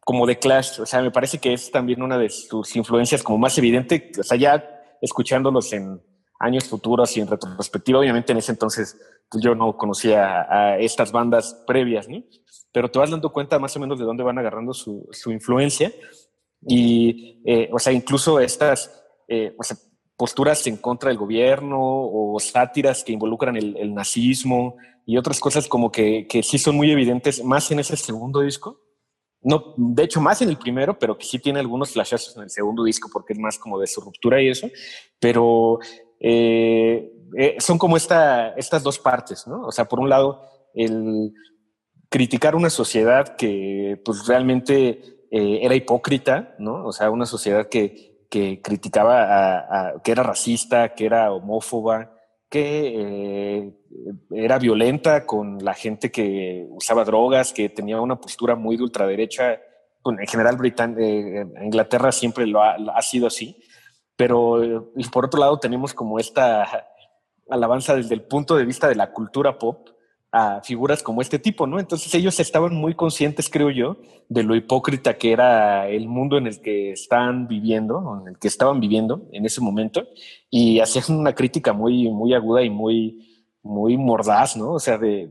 [0.00, 3.38] como de Clash, o sea, me parece que es también una de sus influencias como
[3.38, 4.64] más evidente, o sea, ya
[5.00, 6.02] escuchándolos en
[6.40, 8.96] años futuros y en retrospectiva, obviamente en ese entonces
[9.40, 12.22] yo no conocía a, estas bandas previas, ¿no?
[12.72, 15.92] Pero te vas dando cuenta más o menos de dónde van agarrando su, influencia
[16.66, 19.54] y, eh, o sea, incluso estas eh,
[20.16, 25.90] posturas en contra del gobierno o sátiras que involucran el, nazismo y otras cosas como
[25.90, 28.80] que, que, sí son muy evidentes más en ese segundo disco.
[29.44, 32.50] No, de hecho, más en el primero, pero que sí tiene algunos flashazos en el
[32.50, 34.68] segundo disco porque es más como de su ruptura y eso.
[35.18, 35.80] Pero
[36.20, 39.62] eh, eh, son como esta, estas dos partes, ¿no?
[39.62, 40.42] O sea, por un lado,
[40.74, 41.32] el
[42.08, 46.84] criticar una sociedad que pues realmente eh, era hipócrita, ¿no?
[46.84, 52.14] O sea, una sociedad que, que criticaba, a, que era racista, que era homófoba,
[52.50, 53.72] que eh,
[54.30, 59.58] era violenta con la gente que usaba drogas, que tenía una postura muy de ultraderecha.
[60.04, 60.96] Bueno, en general, Britan
[61.62, 63.56] Inglaterra siempre lo ha, ha sido así
[64.16, 66.86] pero por otro lado tenemos como esta
[67.50, 69.88] alabanza desde el punto de vista de la cultura pop,
[70.34, 71.78] a figuras como este tipo, ¿no?
[71.78, 73.98] Entonces ellos estaban muy conscientes, creo yo,
[74.30, 78.48] de lo hipócrita que era el mundo en el que están viviendo, en el que
[78.48, 80.08] estaban viviendo en ese momento,
[80.48, 83.28] y hacían una crítica muy, muy aguda y muy,
[83.62, 84.72] muy mordaz, ¿no?
[84.72, 85.26] O sea, de,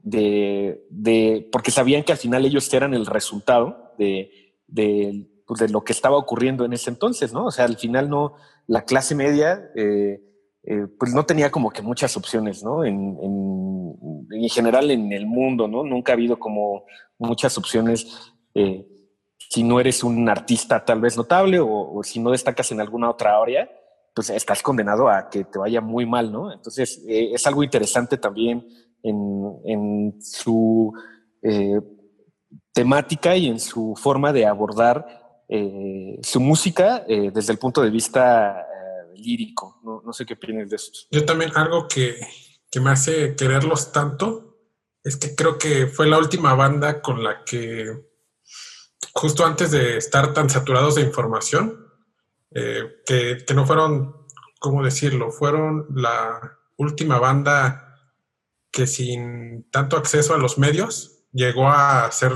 [0.00, 5.70] de, de, porque sabían que al final ellos eran el resultado de, de, pues, de
[5.70, 7.46] lo que estaba ocurriendo en ese entonces, ¿no?
[7.46, 8.34] O sea, al final no,
[8.66, 9.70] la clase media...
[9.74, 10.20] Eh,
[10.66, 12.84] eh, pues no tenía como que muchas opciones, ¿no?
[12.84, 15.84] En, en, general en el mundo, ¿no?
[15.84, 16.84] Nunca ha habido como
[17.18, 18.86] muchas opciones eh,
[19.36, 23.40] si no eres un artista tal vez notable o, si no destacas en alguna otra
[23.40, 23.70] área,
[24.14, 26.52] pues estás condenado a que te vaya muy mal, ¿no?
[26.52, 28.66] Entonces eh, es algo interesante también
[29.02, 30.92] en, en su
[32.72, 35.42] temática y en su forma de abordar
[36.22, 38.66] su música desde el punto de vista
[39.24, 39.80] lírico.
[39.82, 40.92] No, sé qué opinas de eso.
[41.10, 42.18] Yo también algo que,
[42.80, 44.58] me hace quererlos tanto
[45.04, 47.86] es que creo que fue la última banda con la que
[49.12, 51.86] justo antes de estar tan saturados de información,
[52.50, 54.26] eh, que, que, no fueron,
[54.58, 55.30] ¿cómo decirlo?
[55.30, 57.96] Fueron la última banda
[58.72, 62.32] que sin tanto acceso a los medios llegó a ser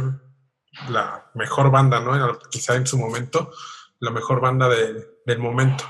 [0.88, 2.38] la mejor banda, ¿no?
[2.50, 3.50] Quizá en su momento,
[3.98, 5.84] la mejor banda del momento.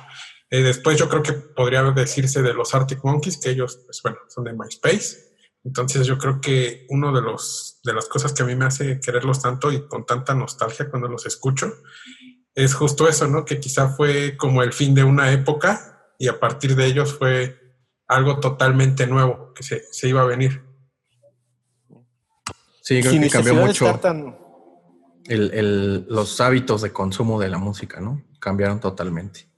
[0.51, 4.19] Eh, después yo creo que podría decirse de los Arctic Monkeys, que ellos, pues bueno,
[4.29, 5.29] son de MySpace.
[5.65, 9.01] Entonces yo creo que uno de los de las cosas que a mí me hace
[9.01, 11.73] quererlos tanto y con tanta nostalgia cuando los escucho
[12.55, 13.45] es justo eso, ¿no?
[13.45, 17.57] Que quizá fue como el fin de una época y a partir de ellos fue
[18.07, 20.65] algo totalmente nuevo que se, iba a venir.
[22.83, 24.01] Sí, creo que cambió mucho
[25.29, 28.25] los hábitos de consumo de la música, ¿no?
[28.41, 29.49] Cambiaron totalmente.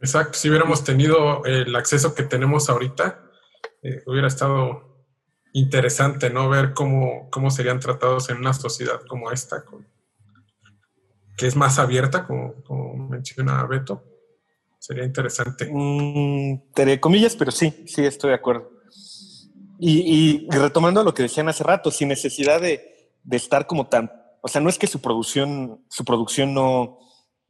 [0.00, 3.22] Exacto, si hubiéramos tenido el acceso que tenemos ahorita,
[3.82, 5.06] eh, hubiera estado
[5.52, 6.50] interesante, ¿no?
[6.50, 9.64] Ver cómo, cómo serían tratados en una sociedad como esta,
[11.36, 14.04] que es más abierta, como, menciona Beto.
[14.78, 15.68] Sería interesante.
[15.72, 18.70] Mm, entre comillas, pero sí, sí, estoy de acuerdo.
[19.78, 24.10] Y, retomando lo que decían hace rato, sin necesidad de, de estar como tan,
[24.42, 26.98] o sea, no es que su producción, su producción no,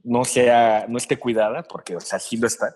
[0.06, 2.74] no sea, no esté cuidada, porque, o sea, sí lo está.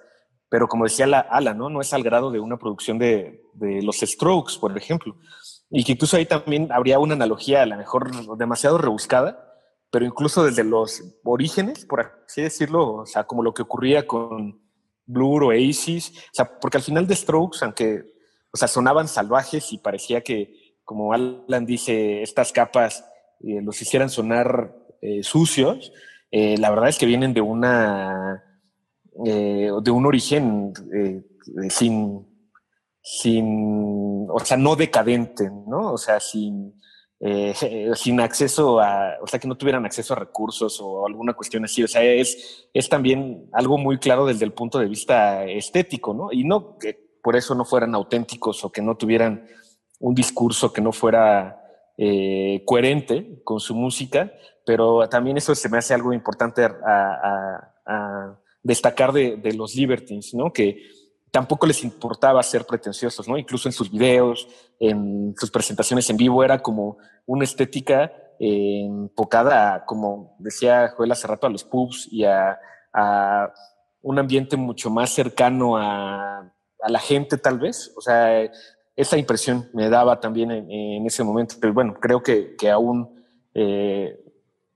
[0.49, 1.71] Pero como decía la Ala, ¿no?
[1.71, 5.17] No es al grado de una producción de, de los Strokes, por ejemplo.
[5.71, 9.47] Y que incluso ahí también habría una analogía, a lo mejor demasiado rebuscada,
[9.93, 14.61] pero incluso desde los orígenes, por así decirlo, o sea, como lo que ocurría con
[15.07, 18.13] Blur o Oasis, o sea, porque al final de Strokes, aunque,
[18.53, 23.05] o sea, sonaban salvajes y parecía que, como Alan dice, estas capas
[23.41, 25.93] eh, los hicieran sonar eh, sucios,
[26.31, 28.43] eh, la verdad es que vienen de una
[29.25, 31.23] eh, de un origen eh,
[31.69, 32.27] sin
[33.03, 36.75] sin o sea no decadente no o sea sin
[37.97, 41.83] sin acceso a, o sea, que no tuvieran acceso a recursos o alguna cuestión así.
[41.83, 46.33] O sea, es, es también algo muy claro desde el punto de vista estético, ¿no?
[46.33, 49.47] Y no que por eso no fueran auténticos o que no tuvieran
[49.99, 51.60] un discurso que no fuera
[52.65, 54.33] coherente con su música,
[54.65, 60.53] pero también eso se me hace algo importante a, destacar de, los Libertines, ¿no?
[60.53, 60.87] Que
[61.31, 63.37] tampoco les importaba ser pretenciosos, ¿no?
[63.39, 69.85] Incluso en sus videos, en sus presentaciones en vivo, era como una estética eh, enfocada,
[69.85, 72.59] como decía Joel hace rato, a los pubs y a,
[74.03, 76.51] un ambiente mucho más cercano a,
[76.89, 77.93] la gente, tal vez.
[77.97, 78.51] O sea,
[79.01, 81.57] esa impresión me daba también en, ese momento.
[81.61, 84.19] Pero bueno, creo que, aún eh,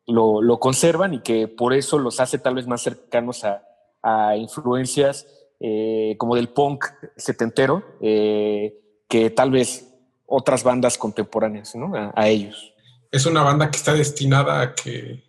[0.06, 5.26] lo, conservan y que por eso los hace tal vez más cercanos a, influencias
[5.60, 6.84] eh, como del punk
[7.16, 9.94] setentero eh, que tal vez
[10.26, 11.92] otras bandas contemporáneas, ¿no?
[12.14, 12.74] A, ellos.
[13.10, 15.24] Es una banda que está destinada a que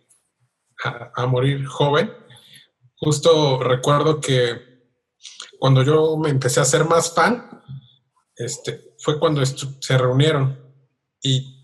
[1.14, 2.12] a, morir joven.
[2.96, 4.60] Justo recuerdo que
[5.58, 7.62] cuando yo me empecé a ser más fan,
[8.36, 10.58] este, fue cuando se reunieron
[11.22, 11.60] y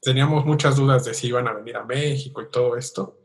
[0.00, 3.20] teníamos muchas dudas de si iban a venir a México y todo esto.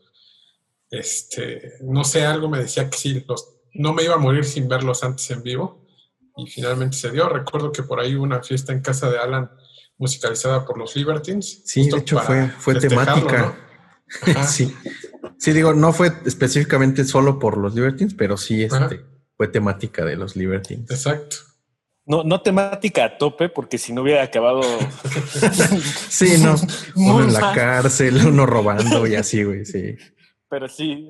[0.90, 4.68] Este, no sé, algo me decía que sí, los, no me iba a morir sin
[4.68, 5.86] verlos antes en vivo
[6.38, 7.30] y finalmente se dio.
[7.30, 9.50] Recuerdo que por ahí hubo una fiesta en casa de Alan
[9.98, 11.62] musicalizada por los Libertines.
[11.66, 13.58] Sí, de hecho fue, fue temática.
[14.48, 14.74] sí.
[15.38, 19.06] sí, digo, no fue específicamente solo por los Libertines, pero sí este,
[19.38, 20.90] fue temática de los Libertines.
[20.92, 21.38] Exacto.
[22.08, 24.62] No, no temática a tope, porque si no hubiera acabado.
[26.10, 26.56] sí, no.
[26.96, 29.96] Uno en la cárcel, uno robando y así, güey, sí.
[30.48, 31.10] Pero sí.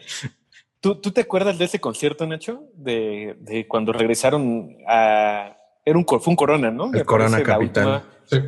[0.80, 2.68] ¿Tú, te acuerdas de ese concierto, Nacho?
[2.74, 6.92] De, de cuando regresaron a, Era un, fue un Corona, ¿no?
[6.92, 7.86] El Corona Capital.
[7.86, 8.04] última.
[8.24, 8.38] Sí.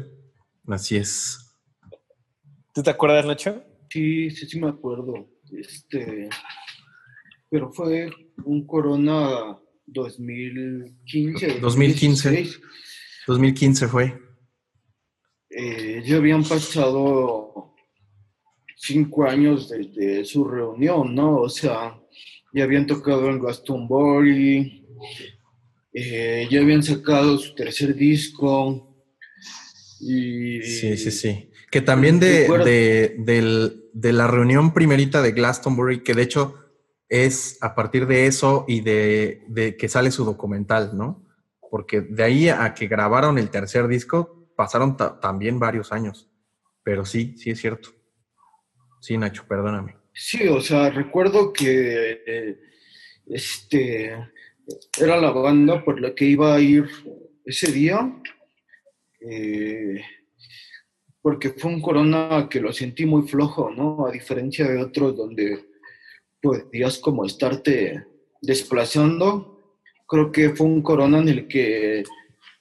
[0.68, 1.56] Así es.
[2.72, 3.62] ¿Tú te acuerdas, Nacho?
[3.88, 5.28] Sí, sí, sí me acuerdo.
[5.52, 6.28] Este,
[7.48, 8.10] pero fue
[8.44, 11.60] un Corona 2015.
[11.60, 11.60] 2015.
[11.60, 12.60] 2016.
[13.26, 14.18] 2015 fue.
[15.50, 17.74] Eh, ya habían pasado
[18.76, 21.36] cinco años desde su reunión, ¿no?
[21.36, 21.98] O sea,
[22.52, 24.84] ya habían tocado en Glastonbury,
[25.92, 29.04] eh, ya habían sacado su tercer disco.
[30.00, 31.50] Y, Sí, sí, sí.
[31.70, 32.48] Que también de,
[33.18, 36.63] de, de la reunión primerita de Glastonbury, que de hecho
[37.08, 41.26] es a partir de eso y de, que sale su documental, ¿no?
[41.70, 46.30] Porque de ahí a que grabaron el tercer disco pasaron ta- también varios años.
[46.82, 47.90] Pero sí, sí es cierto.
[49.00, 49.96] Sí, Nacho, perdóname.
[50.12, 52.58] Sí, o sea, recuerdo que eh,
[53.26, 54.12] este
[55.00, 56.88] era la banda por la que iba a ir
[57.44, 58.12] ese día,
[59.20, 60.02] eh,
[61.20, 64.06] porque fue un corona que lo sentí muy flojo, ¿no?
[64.06, 65.66] A diferencia de otros donde
[66.44, 68.04] podías como estarte
[68.42, 72.04] desplazando, creo que fue un corona en el que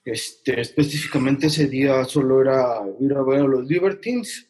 [0.05, 4.49] este, específicamente ese día solo era ir a ver a los Libertines.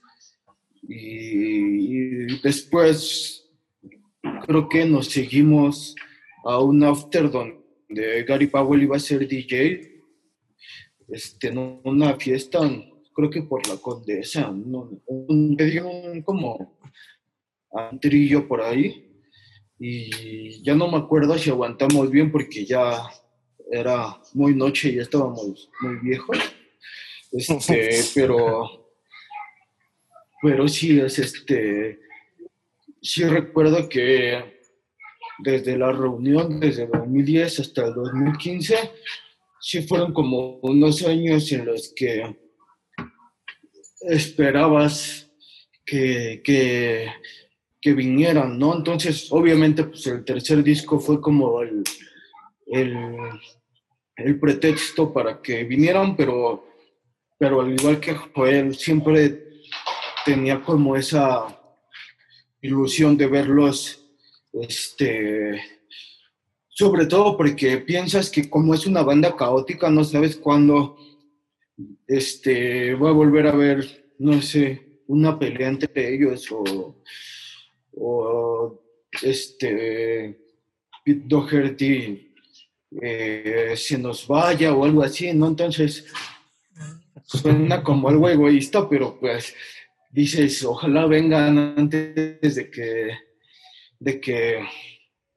[0.83, 3.49] Y, después
[4.45, 5.95] creo que nos seguimos
[6.45, 10.03] a un after donde Gary Powell iba a ser DJ,
[11.07, 12.59] este, en una fiesta,
[13.15, 16.77] creo que por la Condesa, un, dio un como
[17.71, 19.12] antrillo por ahí
[19.79, 23.09] y ya no me acuerdo si aguantamos bien porque ya
[23.71, 26.37] era muy noche y ya estábamos muy viejos,
[27.31, 28.83] este, pero
[30.41, 31.99] pero sí es este
[33.01, 34.61] sí recuerdo que
[35.39, 38.75] desde la reunión desde 2010 hasta el 2015
[39.59, 42.35] sí fueron como unos años en los que
[44.01, 45.31] esperabas
[45.85, 47.07] que, que,
[47.83, 48.77] que vinieran, ¿no?
[48.77, 51.83] Entonces, obviamente, pues el tercer disco fue como el,
[52.67, 52.95] el,
[54.15, 56.65] el pretexto para que vinieran, pero,
[57.37, 59.59] pero al igual que Joel, siempre
[60.25, 61.59] tenía como esa
[62.61, 63.99] ilusión de verlos,
[64.53, 65.61] este,
[66.69, 70.95] sobre todo porque piensas que como es una banda caótica, no sabes cuándo
[72.07, 76.95] este, va a volver a ver, no sé, una pelea entre ellos o,
[77.95, 78.81] o
[79.21, 80.39] este,
[81.03, 82.33] Pete Doherty
[83.01, 85.47] eh, se nos vaya o algo así, ¿no?
[85.47, 86.05] Entonces,
[87.25, 89.55] suena como algo egoísta, pero pues
[90.11, 93.11] dices, ojalá vengan antes de que,
[93.99, 94.65] de que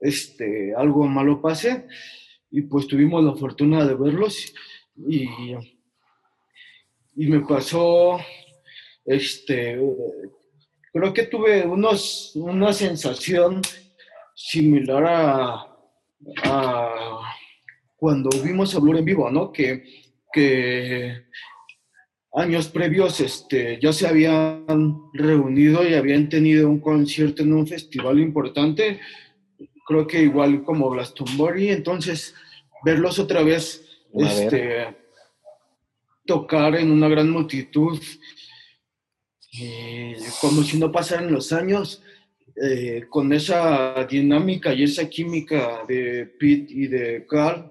[0.01, 1.87] este, algo malo pase.
[2.51, 4.53] Y pues tuvimos la fortuna de verlos
[4.97, 5.29] y,
[7.17, 8.19] y me pasó,
[9.05, 9.79] este,
[10.97, 13.61] creo que tuve unos, una sensación
[14.35, 15.77] similar a,
[16.45, 17.21] a
[17.97, 19.53] cuando vimos a Blur en vivo, ¿no?
[19.53, 19.85] Que,
[20.33, 21.27] que
[22.33, 24.65] años previos este, ya se habían
[25.13, 28.99] reunido y habían tenido un concierto en un festival importante,
[29.87, 32.35] creo que igual como Glastonbury, entonces
[32.87, 34.97] verlos otra vez este,
[36.25, 38.01] tocar en una gran multitud
[39.59, 42.03] y como si no pasaran los años,
[42.63, 47.71] eh, con esa dinámica y esa química de Pete y de Carl,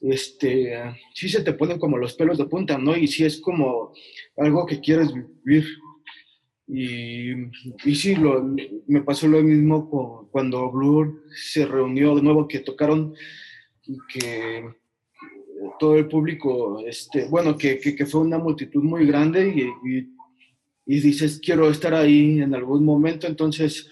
[0.00, 0.74] este,
[1.14, 2.96] sí se te ponen como los pelos de punta, ¿no?
[2.96, 3.92] Y sí es como
[4.36, 5.08] algo que quieres
[5.44, 5.66] vivir.
[6.66, 7.32] Y,
[7.84, 8.42] y sí, lo,
[8.86, 13.14] me pasó lo mismo con- cuando Blur se reunió de nuevo, que tocaron
[13.86, 14.64] y que
[15.78, 20.13] todo el público, este, bueno, que, que, que fue una multitud muy grande y, y,
[20.86, 23.88] y dices, quiero estar ahí en algún momento, entonces,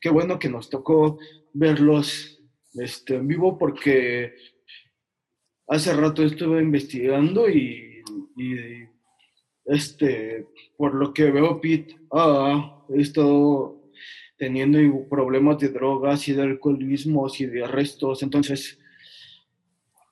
[0.00, 1.18] qué bueno que nos tocó
[1.52, 2.40] verlos
[2.74, 4.34] este, en vivo porque
[5.66, 8.02] hace rato estuve investigando y,
[9.64, 13.80] este, por lo que veo, Pete ha estado
[14.36, 18.78] teniendo problemas de drogas y de alcoholismos y de arrestos, entonces,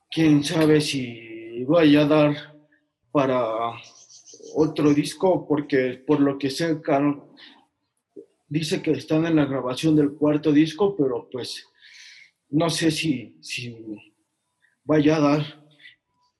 [0.09, 2.55] quién sabe si vaya a dar
[3.11, 3.73] para
[4.55, 7.23] otro disco, porque por lo que sé, Carl
[8.47, 11.65] dice que están en la grabación del cuarto disco, pero pues
[12.49, 13.77] no sé si, si
[14.83, 15.59] vaya a dar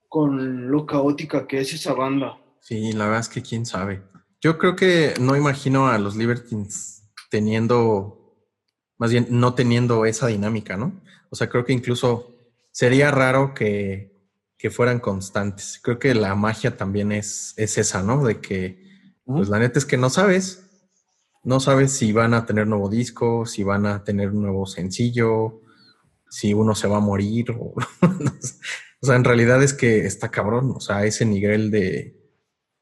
[0.07, 2.39] con lo caótica que es esa banda.
[2.61, 4.01] Sí, la verdad es que quién sabe.
[4.41, 8.35] Yo creo que no imagino a los Libertines teniendo,
[8.97, 10.99] más bien no teniendo esa dinámica, ¿no?
[11.29, 12.35] O sea, creo que incluso
[12.71, 14.18] sería raro que,
[14.59, 15.79] que fueran constantes.
[15.81, 18.25] Creo que la magia también es, es esa, ¿no?
[18.25, 18.83] De que,
[19.25, 20.69] pues la neta es que no sabes,
[21.45, 25.61] no sabes si van a tener nuevo disco, si van a tener un nuevo sencillo,
[26.29, 27.51] si uno se va a morir.
[27.51, 32.19] O, o sea, en realidad es que está cabrón, o sea, ese nivel de,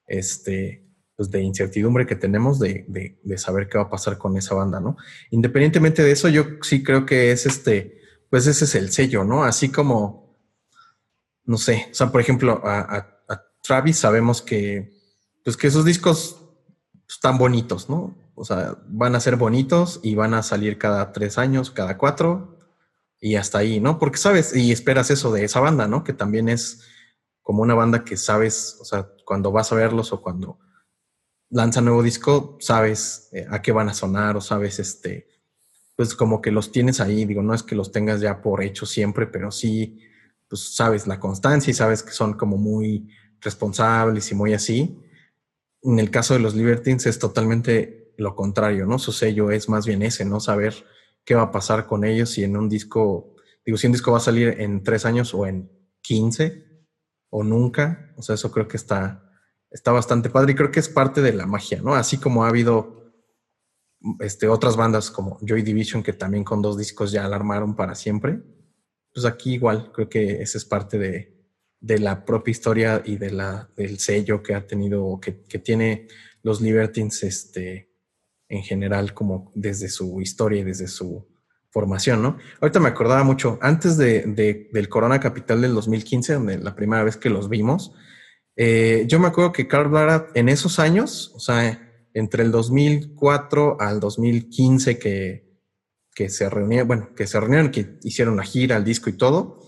[0.08, 0.84] este,
[1.16, 4.56] pues de incertidumbre que tenemos de, de, de, saber qué va a pasar con esa
[4.56, 4.98] banda, ¿no?
[5.30, 8.02] Independientemente de eso, yo sí creo que es este,
[8.32, 9.44] pues ese es el sello, ¿no?
[9.44, 10.27] Así como
[11.48, 13.14] no sé, o sea, por ejemplo, a,
[13.64, 14.94] Travis sabemos que,
[15.44, 16.42] pues que esos discos
[17.10, 18.16] están bonitos, ¿no?
[18.36, 22.58] O sea, van a ser bonitos y van a salir cada tres años, cada cuatro
[23.20, 24.00] y hasta ahí, ¿no?
[24.00, 26.04] Porque sabes y esperas eso de esa banda, ¿no?
[26.04, 26.82] Que también es
[27.42, 30.60] como una banda que sabes, o sea, cuando vas a verlos o cuando
[31.50, 35.28] lanza nuevo disco, sabes eh, a qué van a sonar o sabes, este,
[35.96, 38.86] pues como que los tienes ahí, digo, no es que los tengas ya por hecho
[38.86, 40.02] siempre, pero sí
[40.48, 43.10] pues sabes la constancia y sabes que son como muy
[43.42, 45.00] responsables y muy así.
[45.82, 48.98] En el caso de los Libertines es totalmente lo contrario, ¿no?
[49.00, 50.40] Su sello es más bien ese, ¿no?
[50.40, 50.74] Saber
[51.24, 53.36] qué va a pasar con ellos si en un disco,
[53.66, 55.70] digo, si un disco va a salir en tres años o en
[56.02, 56.66] quince
[57.30, 58.14] o nunca.
[58.18, 59.32] O sea, eso creo que está,
[59.70, 61.94] está bastante padre y creo que es parte de la magia, ¿no?
[61.94, 63.14] Así como ha habido
[64.20, 68.42] este, otras bandas como Joy Division que también con dos discos ya alarmaron para siempre
[69.18, 71.34] pues aquí igual creo que esa es parte de,
[71.80, 76.08] de la propia historia y de la, del sello que ha tenido, que, que tiene
[76.44, 77.96] los Libertines este,
[78.48, 81.28] en general, como desde su historia y desde su
[81.72, 82.38] formación, ¿no?
[82.62, 87.04] Ahorita me acordaba mucho, antes de, de, del Corona Capital del 2015, donde la primera
[87.04, 87.96] vez que los vimos,
[88.56, 93.78] eh, yo me acuerdo que Carl Barat en esos años, o sea, entre el 2004
[93.80, 95.47] al 2015 que,
[96.18, 99.62] que se reunieron, bueno, que se reunieron, que hicieron la gira, el disco y todo.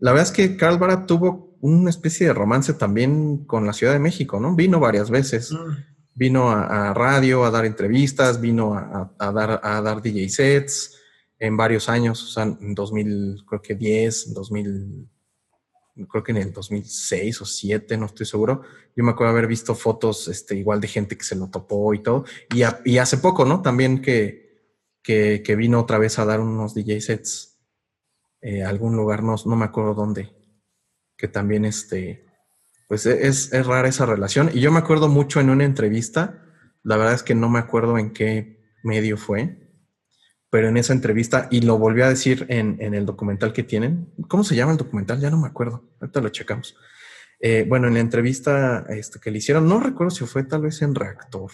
[0.00, 3.92] La verdad es que Carl Barat tuvo una especie de romance también con la Ciudad
[3.92, 4.56] de México, ¿no?
[4.56, 5.52] Vino varias veces.
[5.52, 5.76] Mm.
[6.14, 10.98] Vino a, radio a dar entrevistas, vino a, dar, a dar DJ sets
[11.38, 15.08] en varios años, o sea, en 2000, creo que 10, 2000,
[16.10, 18.62] creo que en el 2006 o 7, no estoy seguro.
[18.96, 22.02] Yo me acuerdo haber visto fotos este, igual de gente que se lo topó y
[22.02, 22.24] todo.
[22.52, 23.62] Y, y hace poco, ¿no?
[23.62, 24.41] También que,
[25.02, 27.58] que, vino otra vez a dar unos DJ sets
[28.40, 30.30] eh, a algún lugar, no, no me acuerdo dónde,
[31.16, 32.26] que también este,
[32.88, 34.50] pues e, es, es rara esa relación.
[34.52, 36.42] Y yo me acuerdo mucho en una entrevista,
[36.82, 39.58] la verdad es que no me acuerdo en qué medio fue,
[40.50, 44.12] pero en esa entrevista, y lo volví a decir en, en el documental que tienen,
[44.28, 45.18] ¿cómo se llama el documental?
[45.20, 46.76] Ya no me acuerdo, ahorita lo checamos.
[47.44, 50.80] Eh, bueno, en la entrevista este, que le hicieron, no recuerdo si fue tal vez
[50.80, 51.50] en Reactor,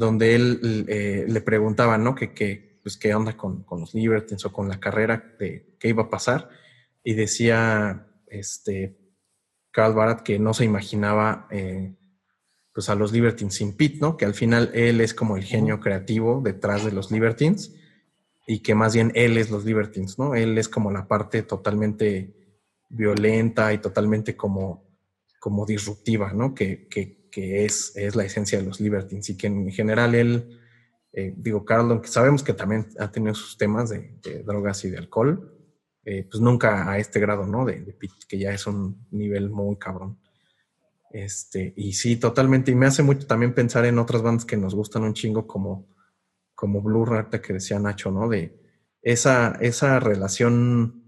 [0.00, 2.14] donde él eh, le preguntaba, ¿no?
[2.14, 6.10] Que, pues, qué onda con, los Libertines o con la carrera de qué iba a
[6.10, 6.48] pasar.
[7.04, 8.96] Y decía, este,
[9.70, 11.94] Carl Barat que no se imaginaba, eh,
[12.72, 14.16] pues, a los Libertines sin Pete, ¿no?
[14.16, 17.74] Que al final él es como el genio creativo detrás de los Libertines
[18.46, 20.34] y que más bien él es los Libertines, ¿no?
[20.34, 22.34] Él es como la parte totalmente
[22.88, 24.82] violenta y totalmente como,
[25.38, 26.54] como disruptiva, ¿no?
[26.54, 30.60] Que, que, que es, es la esencia de los Libertines y que en general él,
[31.12, 34.98] eh, digo, Carl, que sabemos que también ha tenido sus temas de, drogas y de
[34.98, 35.56] alcohol,
[36.04, 37.64] eh, pues nunca a este grado, ¿no?
[37.64, 37.96] De,
[38.28, 40.18] que ya es un nivel muy cabrón.
[41.10, 42.70] Este, y sí, totalmente.
[42.70, 45.88] Y me hace mucho también pensar en otras bandas que nos gustan un chingo, como,
[46.54, 48.28] como Blue Rata, que decía Nacho, ¿no?
[48.28, 48.58] De
[49.02, 50.99] esa, esa relación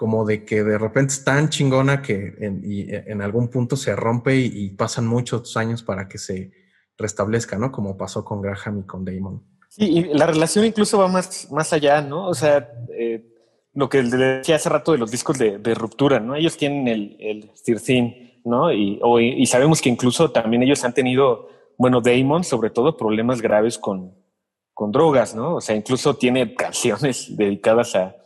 [0.00, 3.94] como de que de repente es tan chingona que en, y en algún punto se
[3.94, 6.52] rompe y, pasan muchos años para que se
[6.96, 7.70] restablezca, ¿no?
[7.70, 9.42] Como pasó con Graham y con Damon.
[9.68, 12.28] Sí, y la relación incluso va más, más allá, ¿no?
[12.28, 12.66] O sea,
[12.98, 13.26] eh,
[13.74, 16.34] lo que decía hace rato de los discos de, ruptura, ¿no?
[16.34, 17.50] Ellos tienen el, el
[18.46, 18.72] ¿no?
[18.72, 18.98] Y,
[19.36, 24.14] y sabemos que incluso también ellos han tenido, bueno, Damon sobre todo problemas graves con,
[24.72, 25.56] con drogas, ¿no?
[25.56, 28.16] O sea, incluso tiene canciones dedicadas a,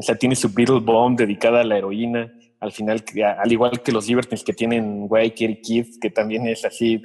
[0.00, 2.32] o sea, tiene su Beatle Bomb dedicada a la heroína.
[2.58, 3.04] Al final,
[3.38, 7.02] al igual que los Libertines que tienen Way Kids, que también es así,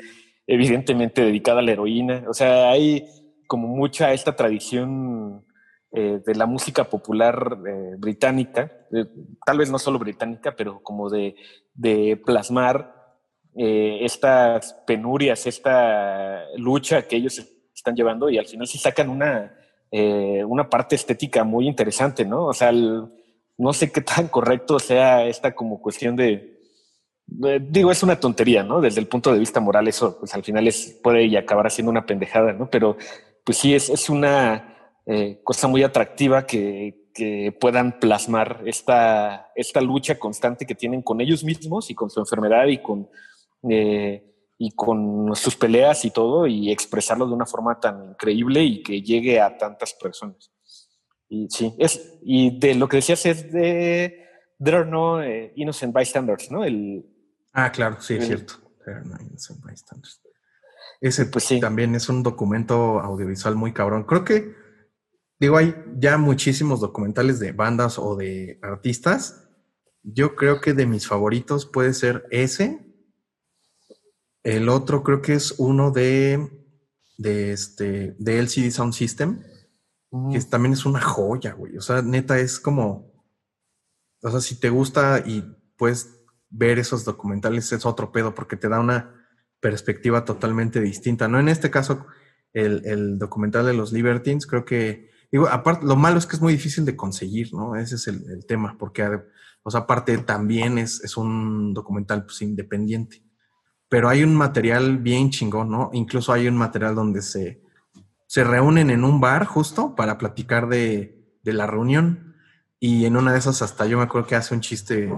[0.47, 2.23] evidentemente dedicada a la heroína.
[2.29, 3.05] O sea, hay
[3.47, 5.45] como mucha esta tradición
[5.91, 8.71] eh, de la música popular eh, británica,
[9.45, 11.35] tal vez no solo británica, pero como de,
[11.73, 12.95] de plasmar
[13.57, 19.53] eh, estas penurias, esta lucha que ellos están llevando y al final sí sacan una,
[19.97, 22.47] eh, una parte estética muy interesante, ¿no?
[22.47, 26.59] O sea, no sé qué tan correcto sea esta como cuestión de,
[27.25, 28.81] digo, es una tontería, ¿no?
[28.81, 31.91] Desde el punto de vista moral, eso pues al final es, puede y acabar siendo
[31.91, 32.69] una pendejada, ¿no?
[32.69, 32.97] Pero
[33.45, 39.79] pues sí, es, es una eh, cosa muy atractiva que, que puedan plasmar esta, esta
[39.79, 43.07] lucha constante que tienen con ellos mismos y con su enfermedad y con,
[43.69, 48.83] eh, y con sus peleas y todo y expresarlo de una forma tan increíble y
[48.83, 50.51] que llegue a tantas personas.
[51.27, 54.25] Y sí, es, y de lo que decías es de
[54.63, 56.63] There are no eh, innocent bystanders, ¿no?
[56.63, 57.05] El,
[57.53, 58.55] ah, claro, sí, es cierto.
[58.85, 60.21] There are no innocent bystanders.
[61.01, 61.59] Ese pues sí.
[61.59, 64.03] también es un documento audiovisual muy cabrón.
[64.03, 64.55] Creo que,
[65.39, 69.49] digo, hay ya muchísimos documentales de bandas o de artistas.
[70.03, 72.84] Yo creo que de mis favoritos puede ser ese.
[74.45, 76.49] El otro creo que es uno de,
[77.17, 79.41] de, este, de LCD Sound System,
[80.31, 81.75] que también es una joya, güey.
[81.75, 83.15] O sea, neta es como
[84.25, 85.43] o sea, si te gusta y
[85.77, 86.19] puedes
[86.49, 89.13] ver esos documentales, es otro pedo porque te da una
[89.59, 91.27] perspectiva totalmente distinta.
[91.27, 92.07] No en este caso,
[92.51, 96.53] el, documental de los Libertines, creo que, digo, aparte, lo malo es que es muy
[96.53, 97.75] difícil de conseguir, ¿no?
[97.75, 99.03] Ese es el, tema, porque,
[99.61, 103.21] o sea, aparte también es, es un documental pues, independiente.
[103.95, 105.89] Pero hay un material bien chingón, ¿no?
[105.93, 107.61] Incluso hay un material donde se,
[108.27, 112.35] se reúnen en un bar justo para platicar de, de la reunión
[112.77, 115.15] y en una de esas hasta yo me acuerdo que hace un chiste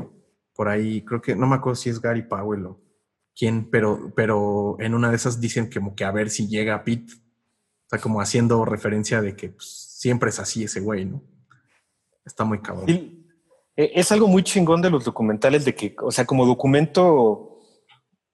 [0.54, 2.80] por ahí, creo que no me acuerdo si es Gary Powell o
[3.36, 7.14] quién, pero, pero en una de esas dicen como que a ver si llega Pete.
[7.16, 11.24] O sea, como haciendo referencia de que pues, siempre es así ese güey, ¿no?
[12.24, 12.86] Está muy cabrón.
[12.88, 13.24] E,
[13.76, 17.57] es algo muy chingón de los documentales de que, o sea, como documento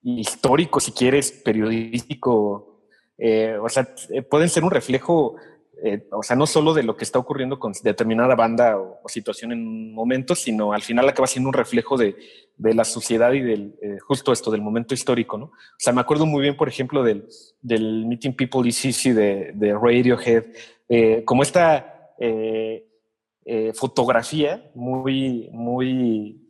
[0.04, 2.82] histórico, si quieres, periodístico,
[3.18, 5.36] eh, o sea, eh, pueden ser un reflejo
[5.86, 9.52] eh, o sea, no solo de lo que está ocurriendo con determinada banda o, situación
[9.52, 12.16] en un momento, sino al final acaba siendo un reflejo de,
[12.56, 13.76] de la sociedad y del,
[14.08, 15.46] justo esto, del momento histórico, ¿no?
[15.46, 17.28] O sea, me acuerdo muy bien, por ejemplo, del,
[17.62, 20.46] del Meeting People Easy de, de Radiohead,
[21.26, 22.14] como esta
[23.74, 26.43] fotografía muy, muy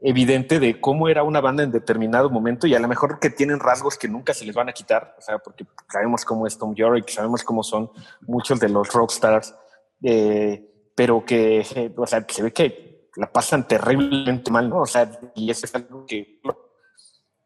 [0.00, 3.58] evidente de cómo era una banda en determinado momento y a lo mejor que tienen
[3.58, 6.74] rasgos que nunca se les van a quitar, o sea, porque sabemos cómo es Tom
[6.74, 7.90] York, sabemos cómo son
[8.22, 9.54] muchos de los rockstars,
[10.02, 14.82] eh, pero que, o sea, se ve que la pasan terriblemente mal, ¿no?
[14.82, 16.40] O sea, y eso es algo que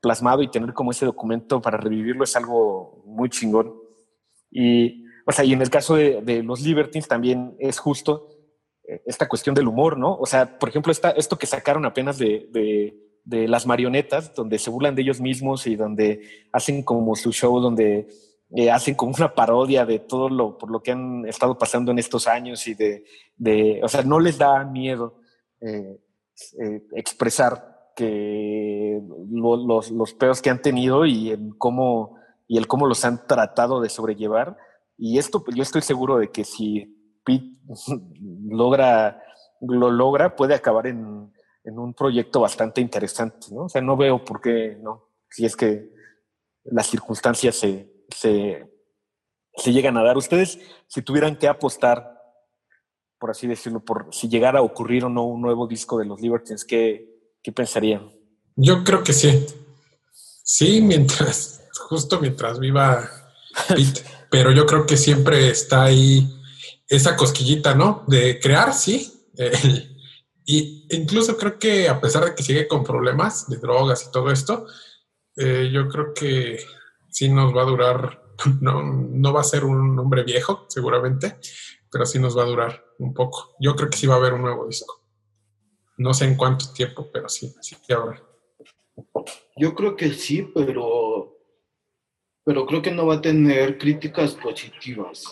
[0.00, 3.74] plasmado y tener como ese documento para revivirlo es algo muy chingón.
[4.50, 8.32] Y, o sea, y en el caso de, de los Libertines también es justo
[8.85, 10.14] esta cuestión del humor, ¿no?
[10.16, 12.49] O sea, por ejemplo, esta, esto que sacaron apenas de,
[13.24, 17.61] de, las marionetas, donde se burlan de ellos mismos y donde hacen como su show,
[17.61, 18.09] donde
[18.55, 21.99] eh, hacen como una parodia de todo lo por lo que han estado pasando en
[21.99, 23.05] estos años y de,
[23.37, 25.20] de o sea, no les da miedo
[25.61, 26.01] eh,
[26.61, 32.16] eh, expresar que los, los peos que han tenido y el cómo
[32.49, 34.59] y el cómo los han tratado de sobrellevar.
[34.99, 37.53] Y esto, pues yo estoy seguro de que si Pete
[38.49, 39.23] logra,
[39.61, 41.33] lo logra, puede acabar en,
[41.64, 43.64] un proyecto bastante interesante, ¿no?
[43.64, 45.91] O sea, no veo por qué no, si es que
[46.64, 48.68] las circunstancias se, se,
[49.73, 50.16] llegan a dar.
[50.16, 50.59] Ustedes,
[50.89, 52.20] si tuvieran que apostar,
[53.18, 56.20] por así decirlo, por si llegara a ocurrir o no un nuevo disco de los
[56.20, 57.09] Libertines, ¿qué,
[57.43, 58.11] qué pensarían?
[58.57, 59.47] Yo creo que sí.
[60.12, 63.09] Sí, mientras, justo mientras viva
[63.68, 66.41] Pete, pero yo creo que siempre está ahí
[66.93, 68.05] esa cosquillita, ¿no?
[68.07, 69.30] De crear, sí.
[69.38, 69.53] Eh,
[70.45, 74.30] y incluso creo que a pesar de que sigue con problemas de drogas y todo
[74.30, 74.66] esto,
[75.36, 76.62] eh, yo creo que
[77.09, 78.22] sí nos va a durar,
[78.61, 81.38] no, no va a ser un hombre viejo, seguramente,
[81.90, 83.57] pero sí nos va a durar un poco.
[83.59, 85.01] Yo creo que sí va a haber un nuevo disco.
[85.97, 88.22] No sé en cuánto tiempo, pero sí, sí que habrá.
[89.57, 91.38] Yo creo que sí, pero,
[92.45, 95.24] pero creo que no va a tener críticas positivas.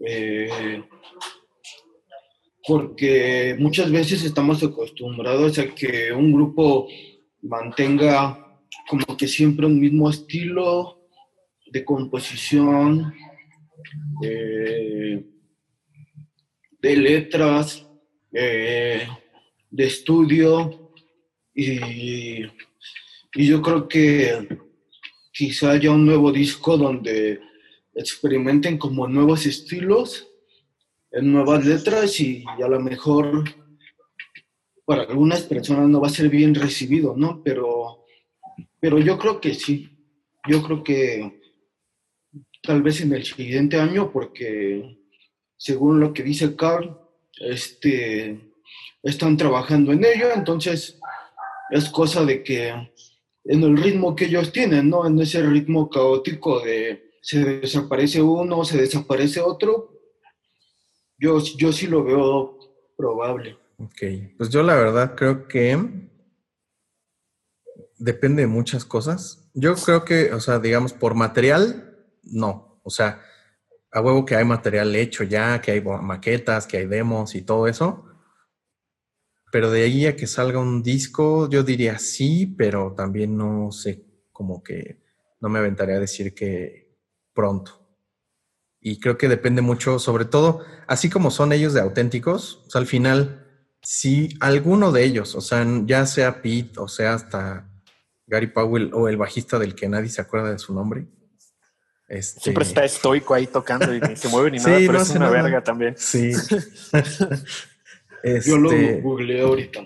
[0.00, 0.82] Eh,
[2.66, 6.86] porque muchas veces estamos acostumbrados a que un grupo
[7.42, 11.08] mantenga como que siempre un mismo estilo
[11.66, 13.14] de composición,
[14.20, 15.24] de
[16.82, 17.86] letras,
[18.30, 19.06] de
[19.84, 20.92] estudio,
[21.54, 22.44] y,
[23.34, 24.48] y yo creo que
[25.32, 27.40] quizá haya un nuevo disco donde
[27.98, 30.28] experimenten como nuevos estilos,
[31.10, 33.44] en nuevas letras y a lo mejor
[34.84, 37.42] para algunas personas no va a ser bien recibido, ¿no?
[37.42, 38.04] Pero,
[38.80, 39.90] pero yo creo que sí,
[40.48, 41.40] yo creo que
[42.62, 44.98] tal vez en el siguiente año, porque
[45.56, 46.98] según lo que dice Carl,
[47.38, 48.40] este,
[49.02, 50.98] están trabajando en ello, entonces
[51.70, 55.06] es cosa de que en el ritmo que ellos tienen, ¿no?
[55.06, 60.00] En ese ritmo caótico de se desaparece uno, se desaparece otro,
[61.18, 62.58] Yo, yo sí lo veo
[62.96, 63.58] probable.
[63.76, 64.02] Ok,
[64.38, 65.76] pues yo la verdad creo que
[67.98, 69.50] depende de muchas cosas.
[69.52, 72.80] Yo creo que, o sea, digamos, por material, no.
[72.82, 73.20] O sea,
[73.92, 77.66] a huevo que hay material hecho ya, que hay maquetas, que hay demos y todo
[77.68, 78.06] eso.
[79.52, 84.02] Pero de ahí a que salga un disco, yo diría sí, pero también no sé,
[84.32, 85.02] como que
[85.42, 86.87] no me aventaría a decir que
[87.38, 87.78] pronto.
[88.80, 92.80] Y creo que depende mucho, sobre todo, así como son ellos de auténticos, o sea,
[92.80, 93.46] al final,
[93.80, 97.70] si alguno de ellos, o sea, ya sea Pete o sea hasta
[98.26, 101.06] Gary Powell o el bajista del que nadie se acuerda de su nombre.
[102.08, 102.40] Este...
[102.40, 105.62] Siempre está estoico ahí tocando y ni se mueve ni nada, pero es una verga
[105.62, 105.94] también.
[105.96, 106.32] Sí.
[108.44, 109.80] Yo lo este, googleé ahorita.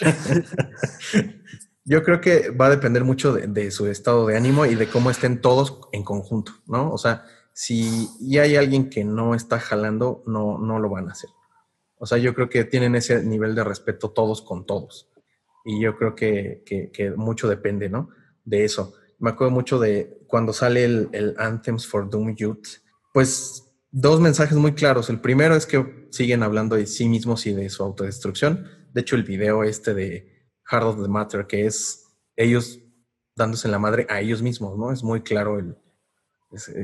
[1.84, 5.10] Yo creo que va a depender mucho de, su estado de ánimo y de cómo
[5.10, 6.92] estén todos en conjunto, ¿no?
[6.92, 11.12] O sea, si ya hay alguien que no está jalando, no, no lo van a
[11.12, 11.30] hacer.
[11.96, 15.10] O sea, yo creo que tienen ese nivel de respeto todos con todos.
[15.64, 16.62] Y yo creo que,
[17.16, 18.10] mucho depende, ¿no?
[18.44, 18.94] De eso.
[19.18, 22.66] Me acuerdo mucho de cuando sale el, el Anthems for Doom Youth,
[23.12, 25.10] pues dos mensajes muy claros.
[25.10, 28.66] El primero es que siguen hablando de sí mismos y de su autodestrucción.
[28.92, 30.39] De hecho, el video este de
[30.70, 32.06] Heart of the Matter, que es
[32.36, 32.80] ellos
[33.34, 34.92] dándose la madre a ellos mismos, ¿no?
[34.92, 35.76] Es muy claro el...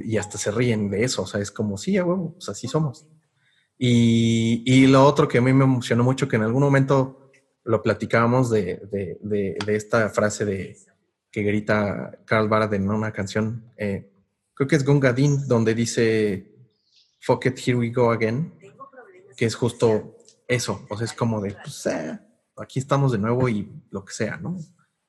[0.05, 2.67] y hasta se ríen de eso, o sea, es como, sí, ya huevo, pues así
[2.67, 3.07] somos.
[3.79, 7.31] Y, y, lo otro que a mí me emocionó mucho, que en algún momento
[7.65, 10.79] lo platicábamos de, de, de, esta frase de
[11.31, 14.11] que grita Carl Barad en una canción, eh,
[14.55, 16.55] creo que es Gungadin, donde dice,
[17.21, 18.55] fuck it, here we go again,
[19.37, 20.17] que es justo
[20.49, 22.19] eso, o sea, es como de, pues, eh,
[22.57, 24.57] aquí estamos de nuevo y lo que sea, ¿no?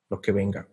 [0.09, 0.67] Lo que venga.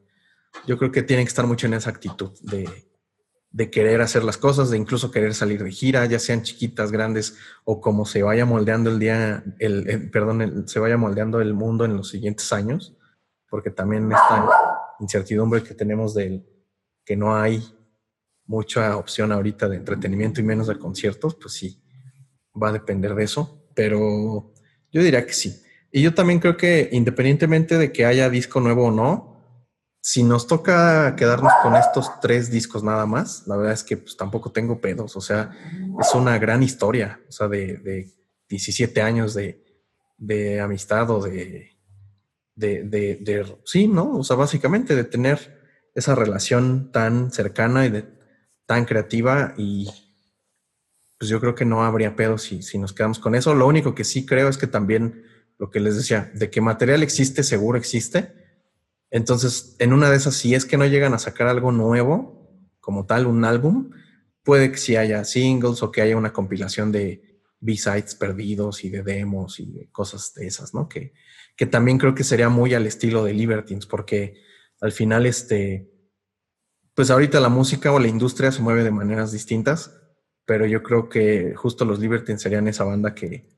[0.66, 4.70] Yo creo que tienen que estar mucho en esa actitud de, querer hacer las cosas,
[4.70, 8.91] de incluso querer salir de gira, ya sean chiquitas, grandes, o como se vaya moldeando
[8.91, 12.97] el día, el, perdón, se vaya moldeando el mundo en los siguientes años,
[13.49, 14.49] porque también esta
[15.01, 16.45] incertidumbre que tenemos de
[17.05, 17.62] que no hay
[18.47, 21.83] mucha opción ahorita de entretenimiento y menos de conciertos, pues sí,
[22.61, 24.53] va a depender de eso, pero
[24.91, 25.64] yo diría que sí.
[25.97, 29.70] Y yo también creo que independientemente de que haya disco nuevo o no,
[30.01, 34.16] si nos toca quedarnos con estos tres discos nada más, la verdad es que pues,
[34.16, 35.57] tampoco tengo pedos, o sea,
[36.01, 38.12] es una gran historia, o sea, de, de
[38.49, 39.64] 17 años de,
[40.18, 41.70] de amistad o de,
[42.57, 44.16] de, de, sí, ¿no?
[44.16, 45.61] O sea, básicamente de tener
[45.95, 48.05] esa relación tan cercana y de
[48.66, 49.88] tan creativa y
[51.18, 53.55] pues yo creo que no habría pedo si, si nos quedamos con eso.
[53.55, 55.22] Lo único que sí creo es que también
[55.59, 58.32] lo que les decía, de que material existe, seguro existe.
[59.11, 62.50] Entonces, en una de esas, si es que no llegan a sacar algo nuevo,
[62.80, 63.90] como tal, un álbum,
[64.42, 69.02] puede que sí haya singles o que haya una compilación de B-sides perdidos y de
[69.02, 70.88] demos y cosas de esas, ¿no?
[70.88, 71.14] Que,
[71.57, 74.42] que también creo que sería muy al estilo de Libertines, porque
[74.80, 75.90] al final, este,
[76.94, 79.98] pues ahorita la música o la industria se mueve de maneras distintas,
[80.44, 83.53] pero yo creo que justo los Libertines serían esa banda que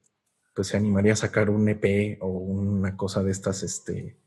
[0.56, 4.18] pues se animaría a sacar un EP o una cosa de estas, este,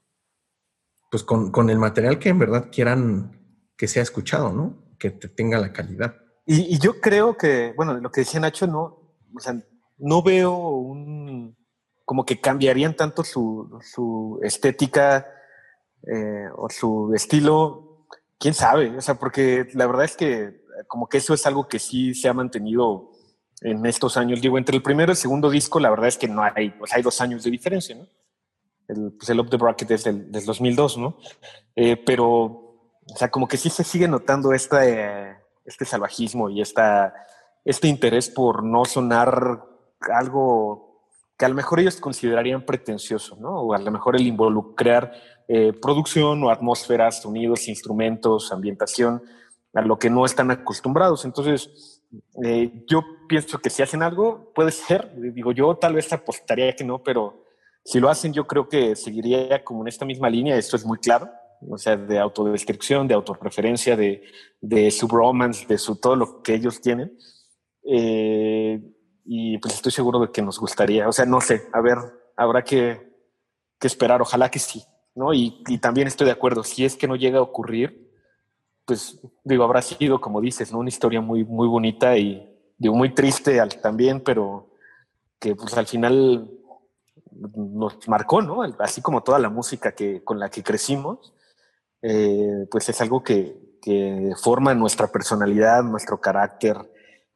[1.09, 4.95] pues con, el material que en verdad quieran que sea escuchado, ¿no?
[4.99, 6.15] Que te tenga la calidad.
[6.45, 9.59] Y, yo creo que, bueno, lo que decía Nacho, no, o sea,
[9.97, 11.57] no veo un,
[12.05, 15.25] como que cambiarían tanto su, su estética
[16.03, 18.05] eh, o su estilo
[18.37, 21.79] quién sabe, o sea, porque la verdad es que como que eso es algo que
[21.79, 23.11] sí se ha mantenido
[23.61, 24.41] en estos años.
[24.41, 26.93] Digo, entre el primero y el segundo disco, la verdad es que no hay, pues
[26.93, 28.07] hay dos años de diferencia, ¿no?
[28.87, 31.17] El, pues el Up the Bracket es del, 2002, ¿no?
[31.75, 37.13] Eh, pero, o sea, como que sí se sigue notando este, este salvajismo y esta,
[37.63, 39.63] este interés por no sonar
[40.13, 40.89] algo
[41.37, 43.61] que a lo mejor ellos considerarían pretencioso, ¿no?
[43.61, 45.13] O a lo mejor el involucrar
[45.47, 49.23] eh, producción o atmósferas, sonidos, instrumentos, ambientación,
[49.73, 51.23] a lo que no están acostumbrados.
[51.23, 51.98] Entonces,
[52.43, 56.83] eh, yo pienso que si hacen algo, puede ser, digo, yo tal vez apostaría que
[56.83, 57.43] no, pero
[57.83, 60.97] si lo hacen, yo creo que seguiría como en esta misma línea, esto es muy
[60.97, 61.29] claro,
[61.67, 64.23] o sea, de autodescripción, de autorreferencia, de,
[64.61, 67.17] de su bromance, de su todo lo que ellos tienen.
[67.83, 68.81] Eh,
[69.25, 71.97] y pues estoy seguro de que nos gustaría, o sea, no sé, a ver,
[72.35, 73.09] habrá que,
[73.79, 74.83] que esperar, ojalá que sí.
[75.15, 75.33] ¿no?
[75.33, 78.08] Y, también estoy de acuerdo, si es que no llega a ocurrir,
[78.89, 80.71] pues digo, habrá sido, como dices.
[80.71, 84.71] Una historia muy, muy bonita y digo, muy triste también, pero
[85.39, 86.49] que pues al final
[87.31, 88.63] nos marcó, ¿no?
[88.79, 91.35] Así como toda la música que, con la que crecimos,
[92.01, 96.75] eh, pues es algo que, que, forma nuestra personalidad, nuestro carácter,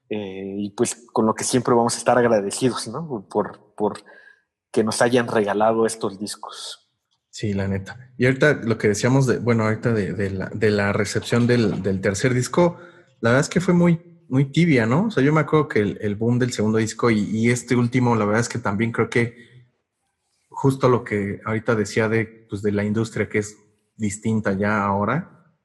[0.10, 3.28] eh, y pues con lo que siempre vamos a estar agradecidos, ¿no?
[3.30, 3.99] Por, por
[4.72, 6.82] que nos hayan regalado estos discos.
[7.34, 8.13] Sí, la neta.
[8.15, 12.77] Y ahorita lo que decíamos de, bueno, ahorita de, la, recepción del, tercer disco,
[13.21, 15.07] la verdad es que fue muy, muy tibia, ¿no?
[15.07, 18.25] O sea, yo me acuerdo que el, boom del segundo disco y, este último, la
[18.25, 19.65] verdad es que también creo que
[20.47, 23.57] justo lo que ahorita decía de, pues, de la industria que es
[23.95, 25.55] distinta ya ahora,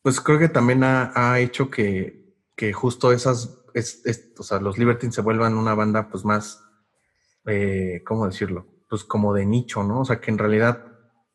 [0.00, 5.16] pues creo que también ha, hecho que, que justo esas es, o sea, los Libertines
[5.16, 6.62] se vuelvan una banda pues más,
[7.46, 8.73] eh, ¿cómo decirlo?
[8.94, 10.02] Pues como de nicho, ¿no?
[10.02, 10.84] O sea, que en realidad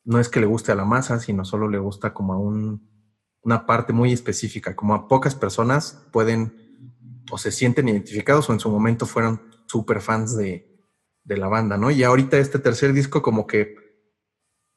[0.05, 2.89] no es que le guste a la masa, sino solo le gusta como a un,
[3.41, 6.53] una parte muy específica, como a pocas personas pueden
[7.29, 10.73] o se sienten identificados o en su momento fueron súper fans de,
[11.25, 11.91] de, la banda, ¿no?
[11.91, 13.75] Y ahorita este tercer disco como que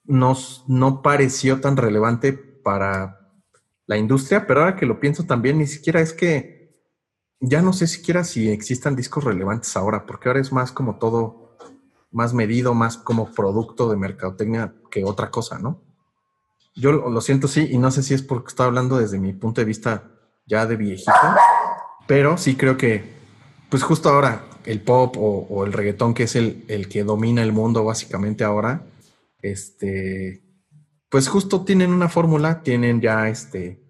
[0.02, 3.30] nos, no pareció tan relevante para
[3.86, 6.82] la industria, pero ahora que lo pienso también, ni siquiera es que
[7.38, 11.41] ya no sé siquiera si existan discos relevantes ahora, porque ahora es más como todo,
[12.12, 15.82] más medido, más como producto de mercadotecnia que otra cosa, ¿no?
[16.74, 19.60] Yo lo siento, sí, y no sé si es porque estoy hablando desde mi punto
[19.60, 20.04] de vista
[20.46, 21.12] ya de viejito,
[22.06, 23.12] pero sí creo que,
[23.68, 27.52] pues justo ahora, el pop o, el reggaetón, que es el, el, que domina el
[27.52, 28.86] mundo básicamente ahora,
[29.40, 30.42] este,
[31.10, 33.82] pues justo tienen una fórmula, tienen ya, este,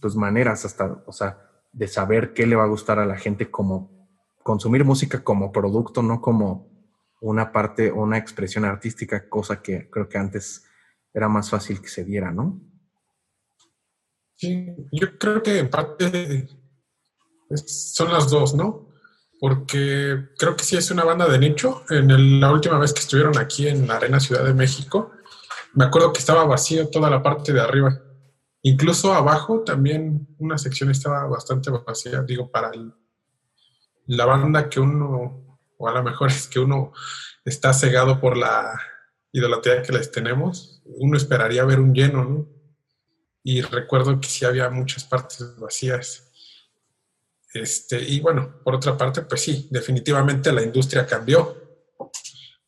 [0.00, 1.38] pues maneras hasta, o sea,
[1.72, 4.08] de saber qué le va a gustar a la gente como
[4.42, 6.75] consumir música como producto, no como
[7.20, 10.64] una parte una expresión artística, cosa que creo que antes
[11.12, 12.60] era más fácil que se diera, ¿no?
[14.34, 16.46] Sí, yo creo que en parte
[17.54, 18.90] son las dos, ¿no?
[19.40, 21.84] Porque creo que sí es una banda de nicho.
[21.90, 25.12] En la última vez que estuvieron aquí en la Arena Ciudad de México,
[25.74, 27.98] me acuerdo que estaba vacío toda la parte de arriba.
[28.62, 32.72] Incluso abajo también una sección estaba bastante vacía, digo, para
[34.06, 35.45] la banda que uno,
[35.78, 36.92] o a lo mejor es que uno
[37.44, 38.80] está cegado por la
[39.32, 42.48] idolatría que les tenemos, uno esperaría ver un lleno, ¿no?
[43.42, 46.32] Y recuerdo que sí había muchas partes vacías.
[47.54, 51.56] Este, y bueno, por otra parte, pues sí, definitivamente la industria cambió.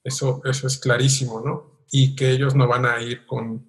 [0.05, 1.85] Eso, eso es clarísimo, ¿no?
[1.91, 3.69] Y que ellos no van a ir con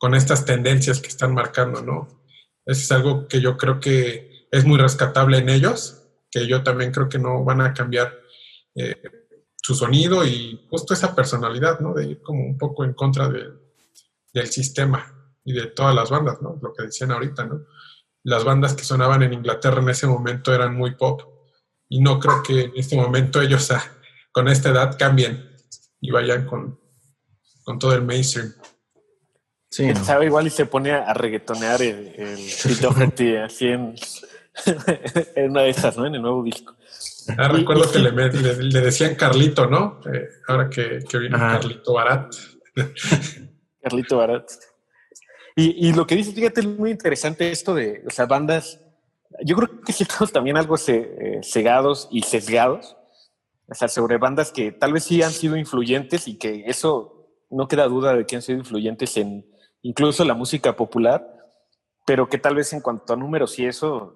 [0.00, 2.08] con estas tendencias que están marcando, ¿no?
[2.64, 6.90] Eso es algo que yo creo que es muy rescatable en ellos, que yo también
[6.90, 8.18] creo que no van a cambiar
[8.74, 9.02] eh,
[9.56, 11.94] su sonido y justo esa personalidad, ¿no?
[11.94, 15.14] De ir como un poco en contra del sistema
[15.44, 16.58] y de todas las bandas, ¿no?
[16.60, 17.64] Lo que decían ahorita, ¿no?
[18.22, 21.22] Las bandas que sonaban en Inglaterra en ese momento eran muy pop
[21.88, 23.70] y no creo que en este momento ellos
[24.32, 25.56] con esta edad cambien
[26.00, 26.78] y vayan con,
[27.64, 28.52] con todo el mainstream.
[29.70, 33.68] Sí, sabe igual y se pone a reggaetonear el, el así
[35.36, 36.06] en, una de esas, ¿no?
[36.06, 36.74] En el nuevo disco.
[37.36, 40.00] Ah, recuerdo que le, le, decían Carlito, ¿no?
[40.12, 42.34] Eh, ahora que, que viene Carlito Barat.
[43.82, 44.50] Carlito Barat.
[45.56, 48.80] Y, y, lo que dice, fíjate, es muy interesante esto de, o sea, bandas.
[49.44, 52.96] Yo creo que sí estamos también algo eh, cegados y sesgados,
[53.68, 57.68] o sea, sobre bandas que tal vez sí han sido influyentes y que eso no
[57.68, 59.46] queda duda de que han sido influyentes en,
[59.82, 61.26] incluso la música popular,
[62.06, 64.14] pero que tal vez en cuanto a números y eso,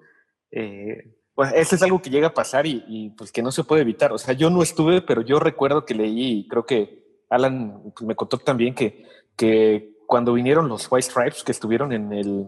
[0.51, 3.81] eh, pues eso es algo que llega a pasar y, pues que no se puede
[3.81, 4.11] evitar.
[4.13, 8.07] O sea, yo no estuve, pero yo recuerdo que leí y creo que Alan pues,
[8.07, 9.03] me contó también que,
[9.35, 12.47] que cuando vinieron los White Stripes que estuvieron en el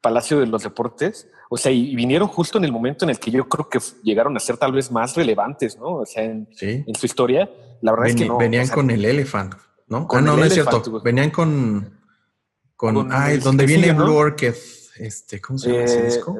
[0.00, 3.30] Palacio de los Deportes, o sea, y vinieron justo en el momento en el que
[3.30, 5.96] yo creo que llegaron a ser tal vez más relevantes, ¿no?
[5.96, 6.48] O sea, en,
[6.94, 7.50] su historia,
[7.82, 8.38] la verdad es que no.
[8.38, 9.54] Venían con el Elephant,
[9.86, 10.08] ¿no?
[10.08, 11.02] Con ah, no, no es cierto.
[11.02, 12.02] Venían con
[12.82, 14.54] con, ay, donde viene Blue Orchid,
[14.96, 16.36] este, ¿cómo se llama ese eh, disco?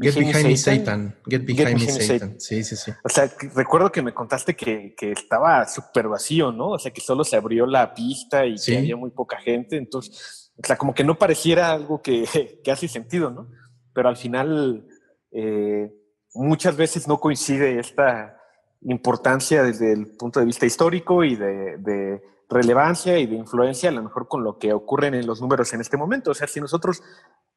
[0.00, 1.16] Get Behind Me Satan.
[1.26, 2.40] Get Behind, Me Satan.
[2.40, 2.92] Sí, sí, sí.
[3.02, 6.70] O sea, recuerdo que me contaste que, que estaba súper vacío, ¿no?
[6.70, 9.76] O sea, que solo se abrió la pista y que había muy poca gente.
[9.76, 13.48] Entonces, o sea, como que no pareciera algo que, que hace sentido, ¿no?
[13.92, 14.86] Pero al final,
[15.32, 15.92] eh,
[16.34, 18.38] muchas veces no coincide esta
[18.82, 22.22] importancia desde el punto de vista histórico y de, de
[22.52, 25.80] relevancia y de influencia, a lo mejor con lo que ocurren en los números en
[25.80, 26.30] este momento.
[26.30, 27.02] O sea, si nosotros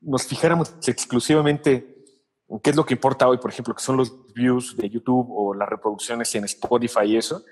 [0.01, 2.03] nos fijáramos exclusivamente
[2.47, 5.27] en qué es lo que importa hoy, por ejemplo, que son los views de YouTube
[5.29, 7.43] o las reproducciones en Spotify y eso,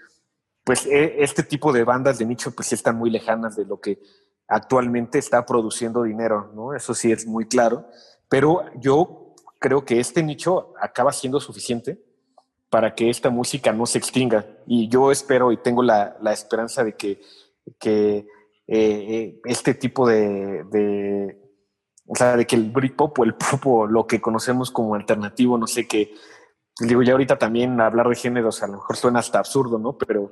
[0.64, 4.00] pues e, este tipo de bandas de nicho pues están muy lejanas de lo que
[4.48, 6.74] actualmente está produciendo dinero, ¿no?
[6.74, 7.88] Eso sí es muy claro,
[8.30, 12.04] pero yo creo que este nicho acaba siendo suficiente
[12.74, 14.48] para que esta música no se extinga.
[14.66, 17.22] Y yo espero y tengo la, esperanza de que,
[17.80, 18.26] que
[18.66, 21.38] eh, este tipo de,
[22.08, 25.56] o sea, de que el Britpop o el pop o lo que conocemos como alternativo,
[25.56, 26.16] no sé qué,
[26.80, 29.96] digo, ya ahorita también hablar de géneros a lo mejor suena hasta absurdo, ¿no?
[29.96, 30.32] Pero,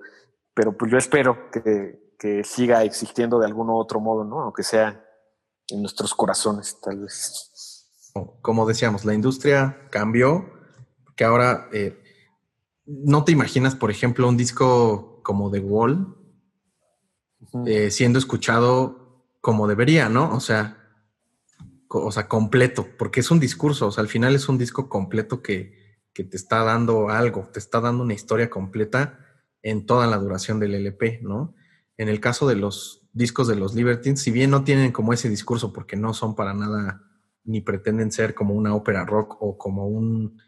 [0.56, 4.42] pero pues yo espero que, que siga existiendo de algún otro modo, ¿no?
[4.42, 5.06] Aunque sea
[5.68, 7.86] en nuestros corazones, tal vez.
[8.42, 10.50] Como decíamos, la industria cambió,
[11.16, 12.01] que ahora eh,
[12.86, 16.16] no te imaginas, por ejemplo, un disco como The Wall
[17.66, 20.34] eh, siendo escuchado como debería, ¿no?
[20.34, 20.78] O sea,
[21.90, 25.42] o sea, completo, porque es un discurso, o sea, al final es un disco completo
[25.42, 29.20] que, que te está dando algo, te está dando una historia completa
[29.62, 31.56] en toda la duración del LP, ¿no?
[31.98, 35.30] En el caso de los discos de los Libertines, si bien no tienen como ese
[35.30, 37.04] discurso, porque no son para nada,
[37.44, 40.42] ni pretenden ser como una ópera rock o como un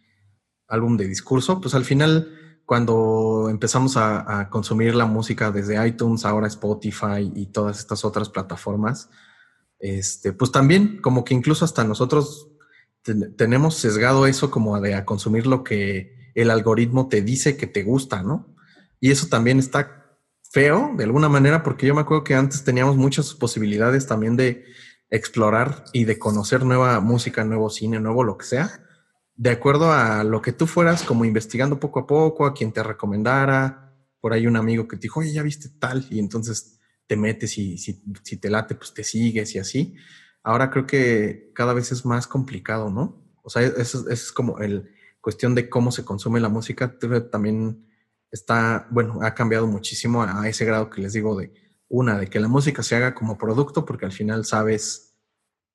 [0.74, 2.30] álbum de discurso, pues al final,
[2.65, 9.09] cuando empezamos a, consumir la música desde iTunes, ahora Spotify y todas estas otras plataformas,
[9.80, 12.49] este, pues también como que incluso hasta nosotros
[13.38, 18.24] tenemos sesgado eso como de consumir lo que el algoritmo te dice que te gusta,
[18.24, 18.55] ¿no?
[18.99, 20.17] Y eso también está
[20.49, 24.65] feo de alguna manera, porque yo me acuerdo que antes teníamos muchas posibilidades también de
[25.09, 28.82] explorar y de conocer nueva música, nuevo cine, nuevo lo que sea,
[29.36, 32.84] de acuerdo a lo que tú fueras como investigando poco a poco, a quien te
[32.84, 37.17] recomendara, por ahí un amigo que te dijo, oye, ya viste tal, y entonces te
[37.17, 37.93] metes y si,
[38.38, 39.95] te late, pues te sigues y así.
[40.43, 43.21] Ahora creo que cada vez es más complicado, ¿no?
[43.43, 46.97] O sea, eso, es como el cuestión de cómo se consume la música,
[47.29, 47.86] también
[48.31, 51.53] está, bueno, ha cambiado muchísimo a ese grado que les digo de
[51.88, 55.15] una, de que la música se haga como producto, porque al final sabes,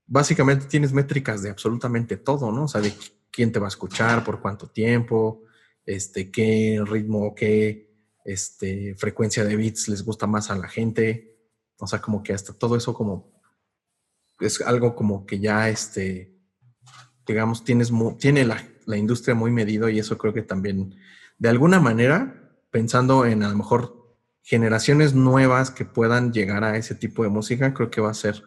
[0.07, 2.65] básicamente tienes métricas de absolutamente todo, ¿no?
[2.65, 2.93] O sea, de
[3.31, 5.45] quién te va a escuchar, por cuánto tiempo,
[5.85, 7.89] este, qué ritmo, qué
[8.25, 11.37] este, frecuencia de beats les gusta más a la gente.
[11.79, 13.33] O sea, como que hasta todo eso como
[14.41, 16.37] es algo como que ya, este,
[17.27, 20.95] digamos, tienes, tiene la, la industria muy medido y eso creo que también,
[21.39, 26.95] de alguna manera, pensando en a lo mejor generaciones nuevas que puedan llegar a ese
[26.95, 28.43] tipo de música, creo que va a ser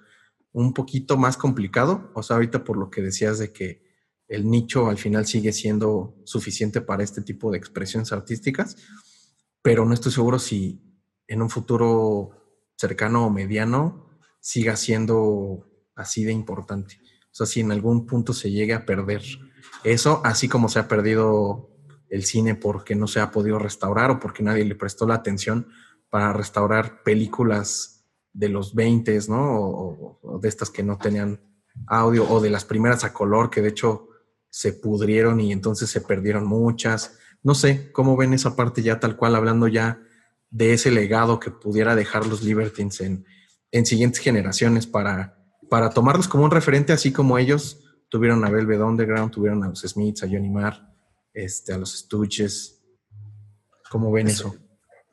[0.52, 2.12] un poquito más complicado.
[2.16, 3.91] O sea, ahorita por lo que decías de que
[4.32, 8.78] el nicho al final sigue siendo suficiente para este tipo de expresiones artísticas,
[9.62, 10.82] pero no estoy seguro si
[11.28, 12.32] en un futuro
[12.78, 14.10] cercano o mediano
[14.40, 16.98] siga siendo así de importante.
[17.26, 19.22] O sea, si en algún punto se llegue a perder
[19.84, 21.70] eso, así como se ha perdido
[22.10, 25.68] el cine porque no se ha podido restaurar o porque nadie le prestó la atención
[26.10, 29.60] para restaurar películas de los 20, ¿no?
[29.60, 31.42] O, de estas que no tenían
[31.88, 34.08] audio o de las primeras a color que de hecho
[34.52, 37.18] se pudrieron y entonces se perdieron muchas.
[37.41, 39.99] No sé, ¿cómo ven esa parte ya tal cual, hablando ya
[40.52, 43.26] de ese legado que pudiera dejar los Libertines en,
[43.72, 45.38] en siguientes generaciones para,
[45.70, 47.80] para tomarlos como un referente, así como ellos
[48.10, 50.86] tuvieron a Velvet Underground, tuvieron a los Smiths, a Johnny Marr,
[51.34, 52.84] este, a los estuches.
[53.89, 54.54] ¿Cómo ven eso?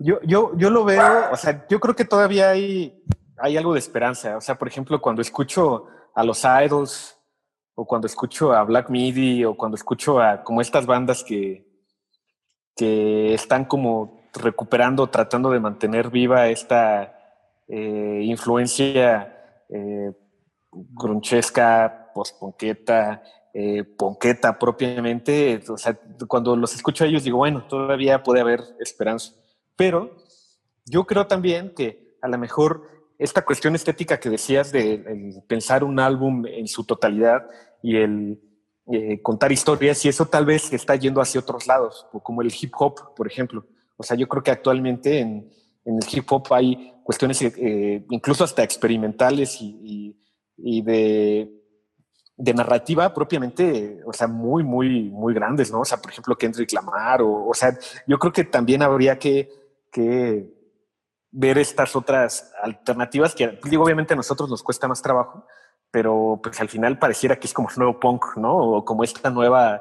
[0.00, 3.00] Yo, yo, yo lo veo, o sea, yo creo que todavía hay,
[3.36, 4.36] hay algo de esperanza.
[4.36, 7.17] O sea, por ejemplo, cuando escucho a los Idols,
[7.80, 11.64] o cuando escucho a Black Midi, o cuando escucho a como estas bandas que,
[12.74, 17.16] que están como recuperando, tratando de mantener viva esta
[17.68, 20.12] eh, influencia eh,
[20.72, 23.22] grunchesca, postponqueta,
[23.54, 25.62] eh, ponqueta propiamente.
[25.68, 29.34] O sea, cuando los escucho a ellos digo, bueno, todavía puede haber esperanza.
[29.76, 30.16] Pero
[30.84, 36.00] yo creo también que a lo mejor esta cuestión estética que decías de pensar un
[36.00, 37.48] álbum en su totalidad
[37.82, 38.40] y el
[38.90, 42.72] eh, contar historias, y eso tal vez está yendo hacia otros lados, como el hip
[42.78, 43.66] hop, por ejemplo.
[43.96, 45.50] O sea, yo creo que actualmente en,
[45.84, 50.14] el hip hop hay cuestiones eh, incluso hasta experimentales y
[50.82, 51.58] de
[52.38, 55.80] de narrativa propiamente, o sea, muy, muy, muy grandes, ¿no?
[55.80, 57.76] O sea, por ejemplo, Kendrick Lamar, o, o sea,
[58.06, 59.50] yo creo que también habría que,
[59.90, 60.48] que
[61.32, 65.44] ver estas otras alternativas que, digo, obviamente a nosotros nos cuesta más trabajo,
[65.90, 68.56] pero pues al final pareciera que es como el nuevo punk, ¿no?
[68.56, 69.80] O como esta nueva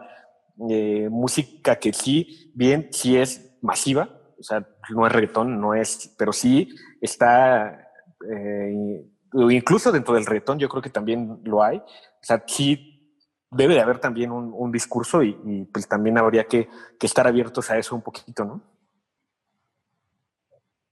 [0.70, 6.16] eh, música que sí, bien, sí es masiva, o sea, no es reggaetón, no es,
[6.18, 6.70] pero sí
[7.02, 7.92] está,
[8.32, 9.04] eh,
[9.34, 13.16] incluso dentro del reggaetón yo creo que también lo hay, o sea, sí
[13.52, 15.34] debe de haber también un, discurso y,
[15.72, 16.70] pues también habría que,
[17.02, 18.62] estar abiertos a eso un poquito, ¿no?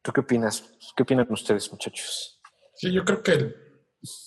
[0.02, 0.78] ¿Tú qué opinas?
[0.96, 2.40] ¿Qué opinan ustedes, muchachos?
[2.76, 3.65] Sí, yo creo que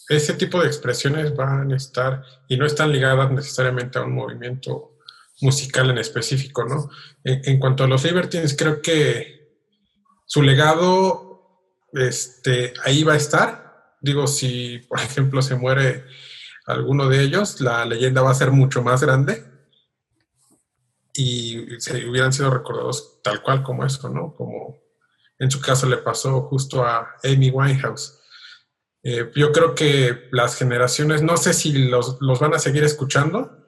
[0.08, 4.98] ese tipo de expresiones van a estar y no están ligadas necesariamente a un movimiento
[5.40, 6.90] musical en específico, ¿no?
[7.24, 9.56] En, cuanto a los Libertines, creo que
[10.26, 13.96] su legado este, ahí va a estar.
[14.00, 16.04] Digo, si por ejemplo se muere
[16.66, 19.44] alguno de ellos, la leyenda va a ser mucho más grande
[21.14, 24.34] y se hubieran sido recordados tal cual como eso, ¿no?
[24.34, 24.78] Como
[25.38, 28.17] en su caso le pasó justo a Amy Winehouse.
[29.02, 33.58] Eh, yo creo que las generaciones, no sé si los, los van a seguir escuchando,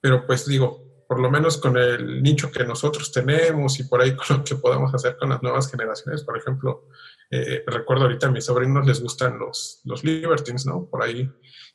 [0.00, 4.14] pero pues digo, por lo menos con el nicho que nosotros tenemos y por ahí
[4.16, 6.22] con lo que podemos hacer con las nuevas generaciones.
[6.22, 6.86] Por ejemplo,
[7.30, 10.86] eh, recuerdo ahorita a mis sobrinos les gustan los, los Libertines, ¿no?
[10.88, 11.28] Por ahí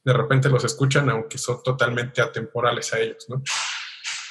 [0.06, 3.42] de repente los escuchan, aunque son totalmente atemporales a ellos, ¿no?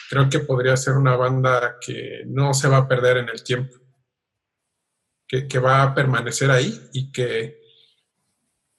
[0.09, 3.77] Creo que podría ser una banda que no se va a perder en el tiempo,
[5.27, 7.62] que, que va a permanecer ahí y que,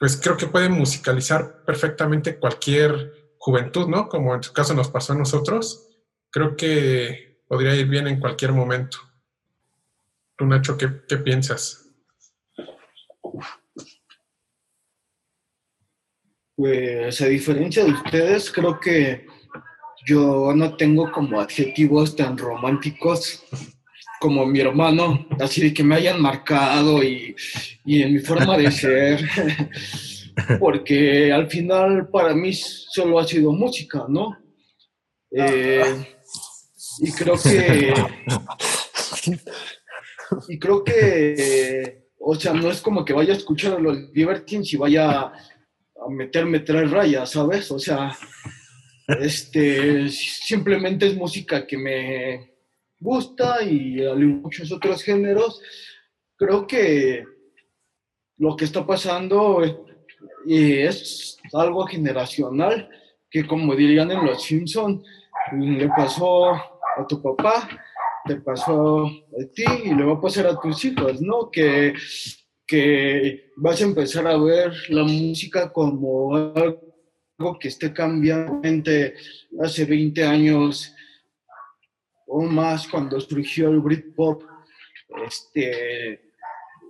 [0.03, 4.09] pues creo que puede musicalizar perfectamente cualquier juventud, ¿no?
[4.09, 5.87] Como en su caso nos pasó a nosotros
[6.29, 8.97] creo que podría ir bien en cualquier momento.
[10.35, 11.89] Tú, Nacho, ¿qué, piensas?
[16.57, 19.25] Pues a diferencia de ustedes, creo que
[20.05, 23.41] yo no tengo como adjetivos tan románticos
[24.23, 27.35] como mi hermano, así de que me hayan marcado y,
[27.83, 29.19] y en mi forma de ser,
[30.61, 34.37] porque al final para mí solo ha sido música, ¿no?
[35.29, 36.05] Eh,
[36.99, 37.93] y creo que.
[40.47, 42.07] y creo que.
[42.17, 45.33] O sea, no es como que vaya a escuchar a los Libertines y vaya a
[46.09, 47.69] meterme tres rayas, ¿sabes?
[47.71, 48.17] O sea,
[49.19, 52.52] este, simplemente es música que me
[53.03, 55.61] gusta y muchos otros géneros.
[56.37, 57.25] Creo que
[58.37, 59.61] lo que está pasando
[60.47, 62.89] es algo generacional
[63.29, 65.03] que, como dirían en Los Simpsons,
[65.57, 67.67] le pasó a tu papá,
[68.25, 71.49] te pasó a ti y le va a pasar a tus hijos, ¿no?
[71.51, 71.93] Que,
[72.65, 78.91] que vas a empezar a ver la música como algo que esté cambiando.
[79.61, 80.93] Hace 20 años
[82.27, 84.43] o más, cuando surgió el Britpop,
[85.27, 86.31] este,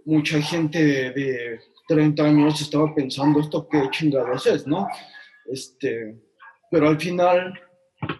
[0.06, 4.88] mucha gente de, 30 años estaba pensando esto qué chingados es, ¿no?
[5.46, 6.16] Este,
[6.72, 7.54] pero al final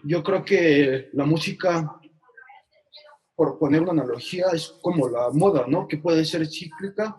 [0.02, 1.98] yo creo que la música,
[3.34, 5.88] por poner una analogía, es como la moda, ¿no?
[5.88, 7.16] Que puede ser cíclica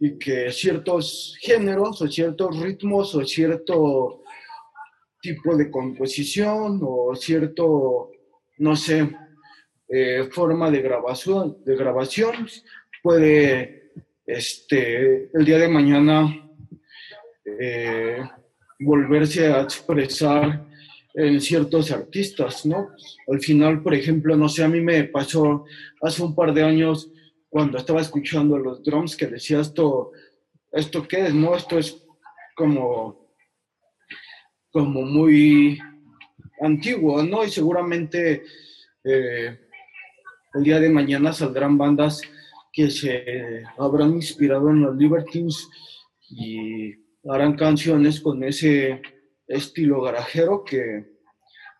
[0.00, 4.24] y que ciertos géneros o ciertos ritmos o cierto
[5.20, 8.10] tipo de composición o cierto,
[8.58, 9.10] no sé,
[9.88, 12.48] eh, forma de grabación, de grabación
[13.02, 13.92] puede
[14.26, 16.50] este, el día de mañana
[17.44, 18.18] eh,
[18.80, 20.64] volverse a expresar
[21.12, 22.90] en ciertos artistas, ¿no?
[23.28, 25.64] Al final, por ejemplo, no sé, a mí me pasó
[26.02, 27.10] hace un par de años
[27.48, 30.10] cuando estaba escuchando los drums que decía esto,
[30.72, 31.34] ¿esto qué es?
[31.34, 32.04] No, esto es
[32.56, 33.28] como,
[34.72, 35.78] como muy
[36.60, 37.44] antiguo, ¿no?
[37.44, 38.42] Y seguramente
[39.04, 39.63] eh,
[40.54, 42.22] el día de mañana saldrán bandas
[42.72, 45.68] que se habrán inspirado en los Libertines
[46.30, 46.92] y
[47.28, 49.02] harán canciones con ese
[49.46, 51.12] estilo garajero que,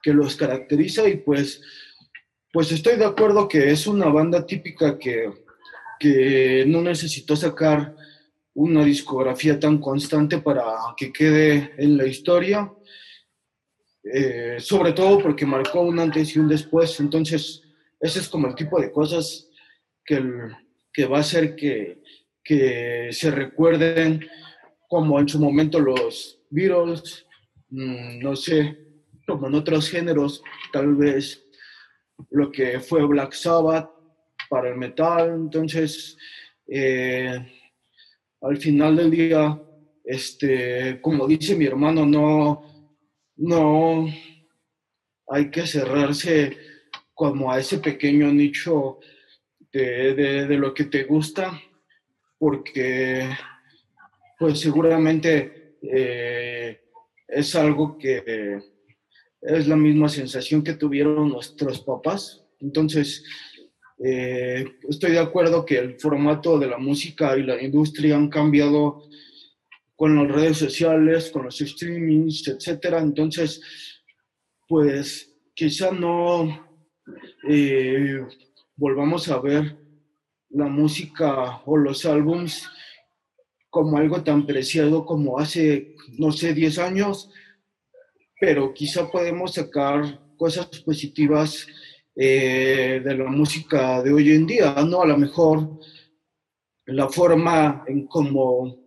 [0.07, 1.63] los caracteriza y pues,
[2.53, 5.33] pues estoy de acuerdo que es una banda típica que,
[5.99, 7.97] que no necesitó sacar
[8.53, 10.63] una discografía tan constante para
[10.95, 12.71] que quede en la historia,
[14.05, 17.64] eh, sobre todo porque marcó un antes y un después, entonces
[18.05, 19.49] ese es como el tipo de cosas
[20.05, 20.23] que,
[20.93, 22.03] que va a hacer que,
[22.43, 24.27] que se recuerden
[24.89, 27.25] como en su momento los Beatles,
[27.77, 28.77] Mm, no sé,
[29.27, 30.43] como en otros géneros,
[30.73, 31.45] tal vez
[32.31, 33.91] lo que fue Black Sabbath
[34.49, 35.31] para el metal.
[35.35, 36.17] Entonces,
[36.69, 37.37] eh,
[38.43, 39.61] al final del día,
[40.05, 42.93] este, como dice mi hermano, no,
[43.39, 44.07] no
[45.27, 46.57] hay que cerrarse
[47.15, 48.99] como a ese pequeño nicho
[49.73, 51.61] de, de lo que te gusta,
[52.39, 53.29] porque
[54.39, 56.81] pues seguramente eh,
[57.27, 58.59] es algo que
[59.41, 62.45] es la misma sensación que tuvieron nuestros papás.
[62.61, 63.25] Entonces,
[64.03, 69.09] eh, estoy de acuerdo que el formato de la música y la industria han cambiado
[69.97, 73.01] con las redes sociales, con los streamings, etcétera.
[73.01, 73.61] Entonces,
[74.67, 76.74] pues quizá no
[77.49, 78.27] eh,
[78.77, 79.77] volvamos a ver
[80.51, 82.69] la música o los álbums
[83.71, 87.29] como algo tan preciado como hace, no sé, 10 años,
[88.39, 91.67] pero quizá podemos sacar cosas positivas
[92.15, 95.03] eh, de la música de hoy en día, ¿no?
[95.03, 95.81] A lo mejor
[96.87, 98.79] la forma en cómo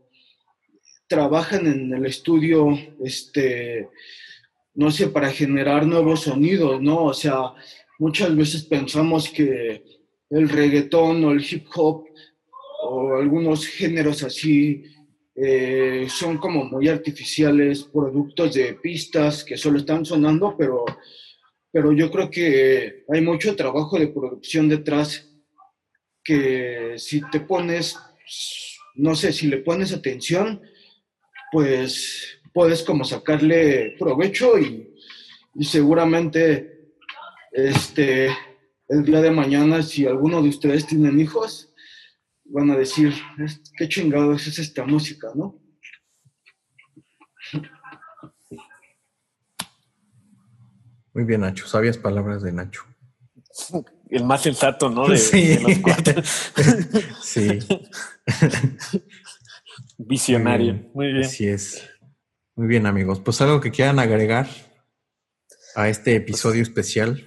[1.08, 2.70] trabajan en el estudio,
[3.04, 3.90] este,
[4.76, 7.06] no sé, para generar nuevos sonidos, ¿no?
[7.06, 7.54] O sea,
[8.00, 9.84] muchas veces pensamos que
[10.30, 12.06] el reggaetón o el hip hop
[12.84, 14.84] o algunos géneros así
[15.36, 20.84] eh, son como muy artificiales, productos de pistas que solo están sonando, pero,
[21.72, 25.30] pero yo creo que hay mucho trabajo de producción detrás
[26.24, 27.98] que si te pones,
[28.96, 30.62] no sé, si le pones atención,
[31.52, 34.94] pues puedes como sacarle provecho y,
[35.56, 36.77] y seguramente
[37.58, 38.30] este,
[38.88, 41.74] el día de mañana, si alguno de ustedes tienen hijos,
[42.46, 43.14] van a decir,
[43.76, 45.60] qué chingado es esta música, ¿no?
[51.14, 51.66] Muy bien, Nacho.
[51.66, 52.84] Sabias palabras de Nacho.
[54.08, 55.08] El más sensato, ¿no?
[55.08, 55.48] De, sí.
[55.48, 56.22] de los cuatro.
[57.24, 57.58] sí.
[59.98, 60.74] Visionario.
[60.74, 60.92] Muy bien.
[60.94, 61.26] Muy bien.
[61.26, 61.90] Así es.
[62.56, 63.20] Muy bien, amigos.
[63.20, 64.48] Pues algo que quieran agregar
[65.76, 67.27] a este episodio especial.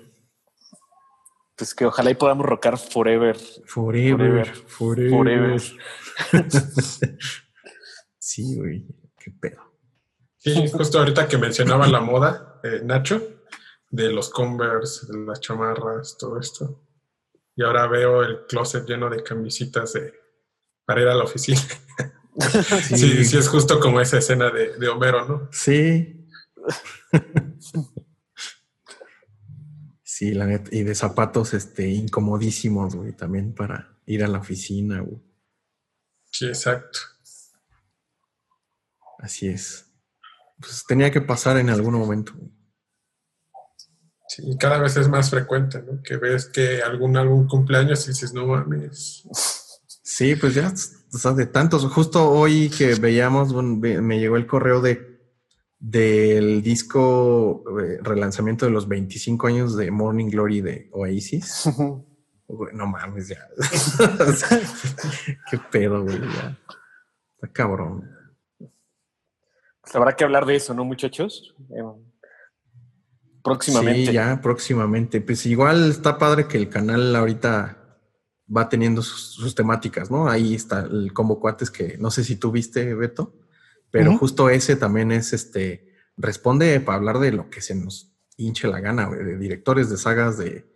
[1.60, 3.36] Pues que ojalá y podamos rocar forever.
[3.66, 5.10] Forever, forever.
[5.10, 5.60] Forever.
[8.18, 8.86] sí, güey.
[9.18, 9.60] Qué pedo.
[10.38, 13.42] Sí, justo ahorita que mencionaba la moda, eh, Nacho,
[13.90, 16.82] de los Converse, de las chamarras, todo esto.
[17.54, 20.14] Y ahora veo el closet lleno de camisitas de,
[20.86, 21.60] para ir a la oficina.
[22.88, 22.96] Sí.
[22.96, 25.48] Sí, sí, es justo como esa escena de, de Homero, ¿no?
[25.52, 26.26] Sí.
[30.20, 30.68] Sí, la neta.
[30.70, 35.18] Y de zapatos este, incomodísimos, güey, también para ir a la oficina, güey.
[36.30, 36.98] Sí, exacto.
[39.18, 39.86] Así es.
[40.58, 42.34] Pues tenía que pasar en algún momento.
[44.28, 46.02] Sí, y cada vez es más frecuente, ¿no?
[46.02, 49.26] Que ves que algún, algún cumpleaños y dices, no mames.
[50.02, 50.70] Sí, pues ya,
[51.14, 51.86] o sea, de tantos.
[51.86, 55.09] Justo hoy que veíamos, bueno, me llegó el correo de
[55.80, 61.68] del disco eh, relanzamiento de los 25 años de Morning Glory de Oasis.
[62.52, 63.48] Güey, no mames, ya.
[63.56, 64.58] O sea,
[65.48, 66.18] Qué pedo, güey.
[66.18, 66.58] Ya.
[67.36, 68.10] Está cabrón.
[69.80, 71.54] Pues habrá que hablar de eso, ¿no, muchachos?
[71.70, 71.84] Eh,
[73.44, 74.06] próximamente.
[74.06, 75.20] Sí, ya próximamente.
[75.20, 78.00] Pues igual está padre que el canal ahorita
[78.54, 80.28] va teniendo sus, sus temáticas, ¿no?
[80.28, 83.32] Ahí está el combo cuates que no sé si tú viste, Beto,
[83.90, 88.68] pero justo ese también es este, responde para hablar de lo que se nos hinche
[88.68, 90.66] la gana, de directores de sagas, de,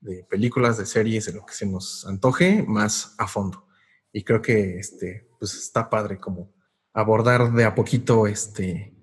[0.00, 3.66] de películas, de series, de lo que se nos antoje más a fondo.
[4.12, 6.52] Y creo que este, pues está padre como
[6.92, 8.94] abordar de a poquito este,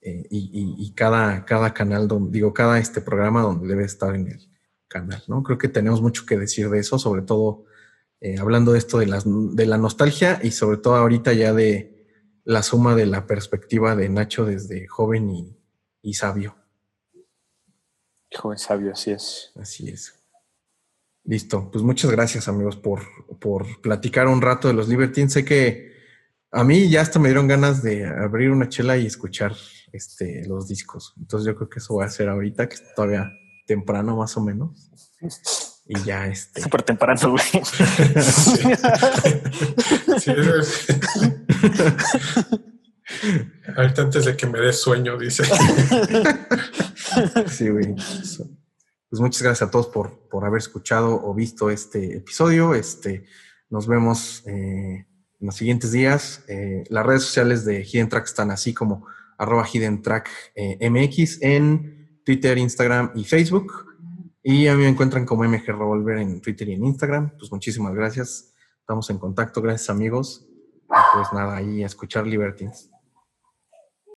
[0.00, 4.14] eh, y, y- y cada, cada canal, donde, digo, cada este programa donde debe estar
[4.14, 4.50] en el
[4.88, 5.42] canal, ¿no?
[5.42, 7.64] Creo que tenemos mucho que decir de eso, sobre todo
[8.20, 11.95] eh, hablando de esto de, las, de la nostalgia y sobre todo ahorita ya de
[12.46, 15.58] la suma de la perspectiva de Nacho desde joven y,
[16.00, 16.56] y sabio.
[18.32, 19.50] Joven sabio, así es.
[19.56, 20.14] Así es.
[21.24, 21.68] Listo.
[21.72, 23.00] Pues muchas gracias, amigos, por,
[23.40, 25.32] por platicar un rato de los Libertines.
[25.32, 25.92] Sé que
[26.52, 29.56] a mí ya hasta me dieron ganas de abrir una chela y escuchar
[29.92, 31.14] este, los discos.
[31.18, 33.28] Entonces yo creo que eso voy a hacer ahorita, que es todavía
[33.66, 34.88] temprano más o menos.
[35.88, 36.60] Y ya este.
[36.60, 37.42] Súper temprano, güey.
[40.20, 40.86] Sí, es-
[43.76, 45.44] Ahorita antes de que me dé sueño, dice.
[47.48, 47.94] Sí, güey.
[47.94, 52.74] Pues muchas gracias a todos por, por haber escuchado o visto este episodio.
[52.74, 53.24] Este,
[53.70, 55.06] nos vemos eh,
[55.40, 56.44] en los siguientes días.
[56.48, 59.06] Eh, las redes sociales de Hidden Track están así como
[59.38, 63.72] arroba Hidden Track eh, MX en Twitter, Instagram y Facebook.
[64.42, 67.36] Y a mí me encuentran como MG Revolver en Twitter y en Instagram.
[67.38, 68.52] Pues muchísimas gracias.
[68.80, 69.62] Estamos en contacto.
[69.62, 70.46] Gracias, amigos.
[70.88, 72.90] Pues nada, ahí a escuchar Libertines.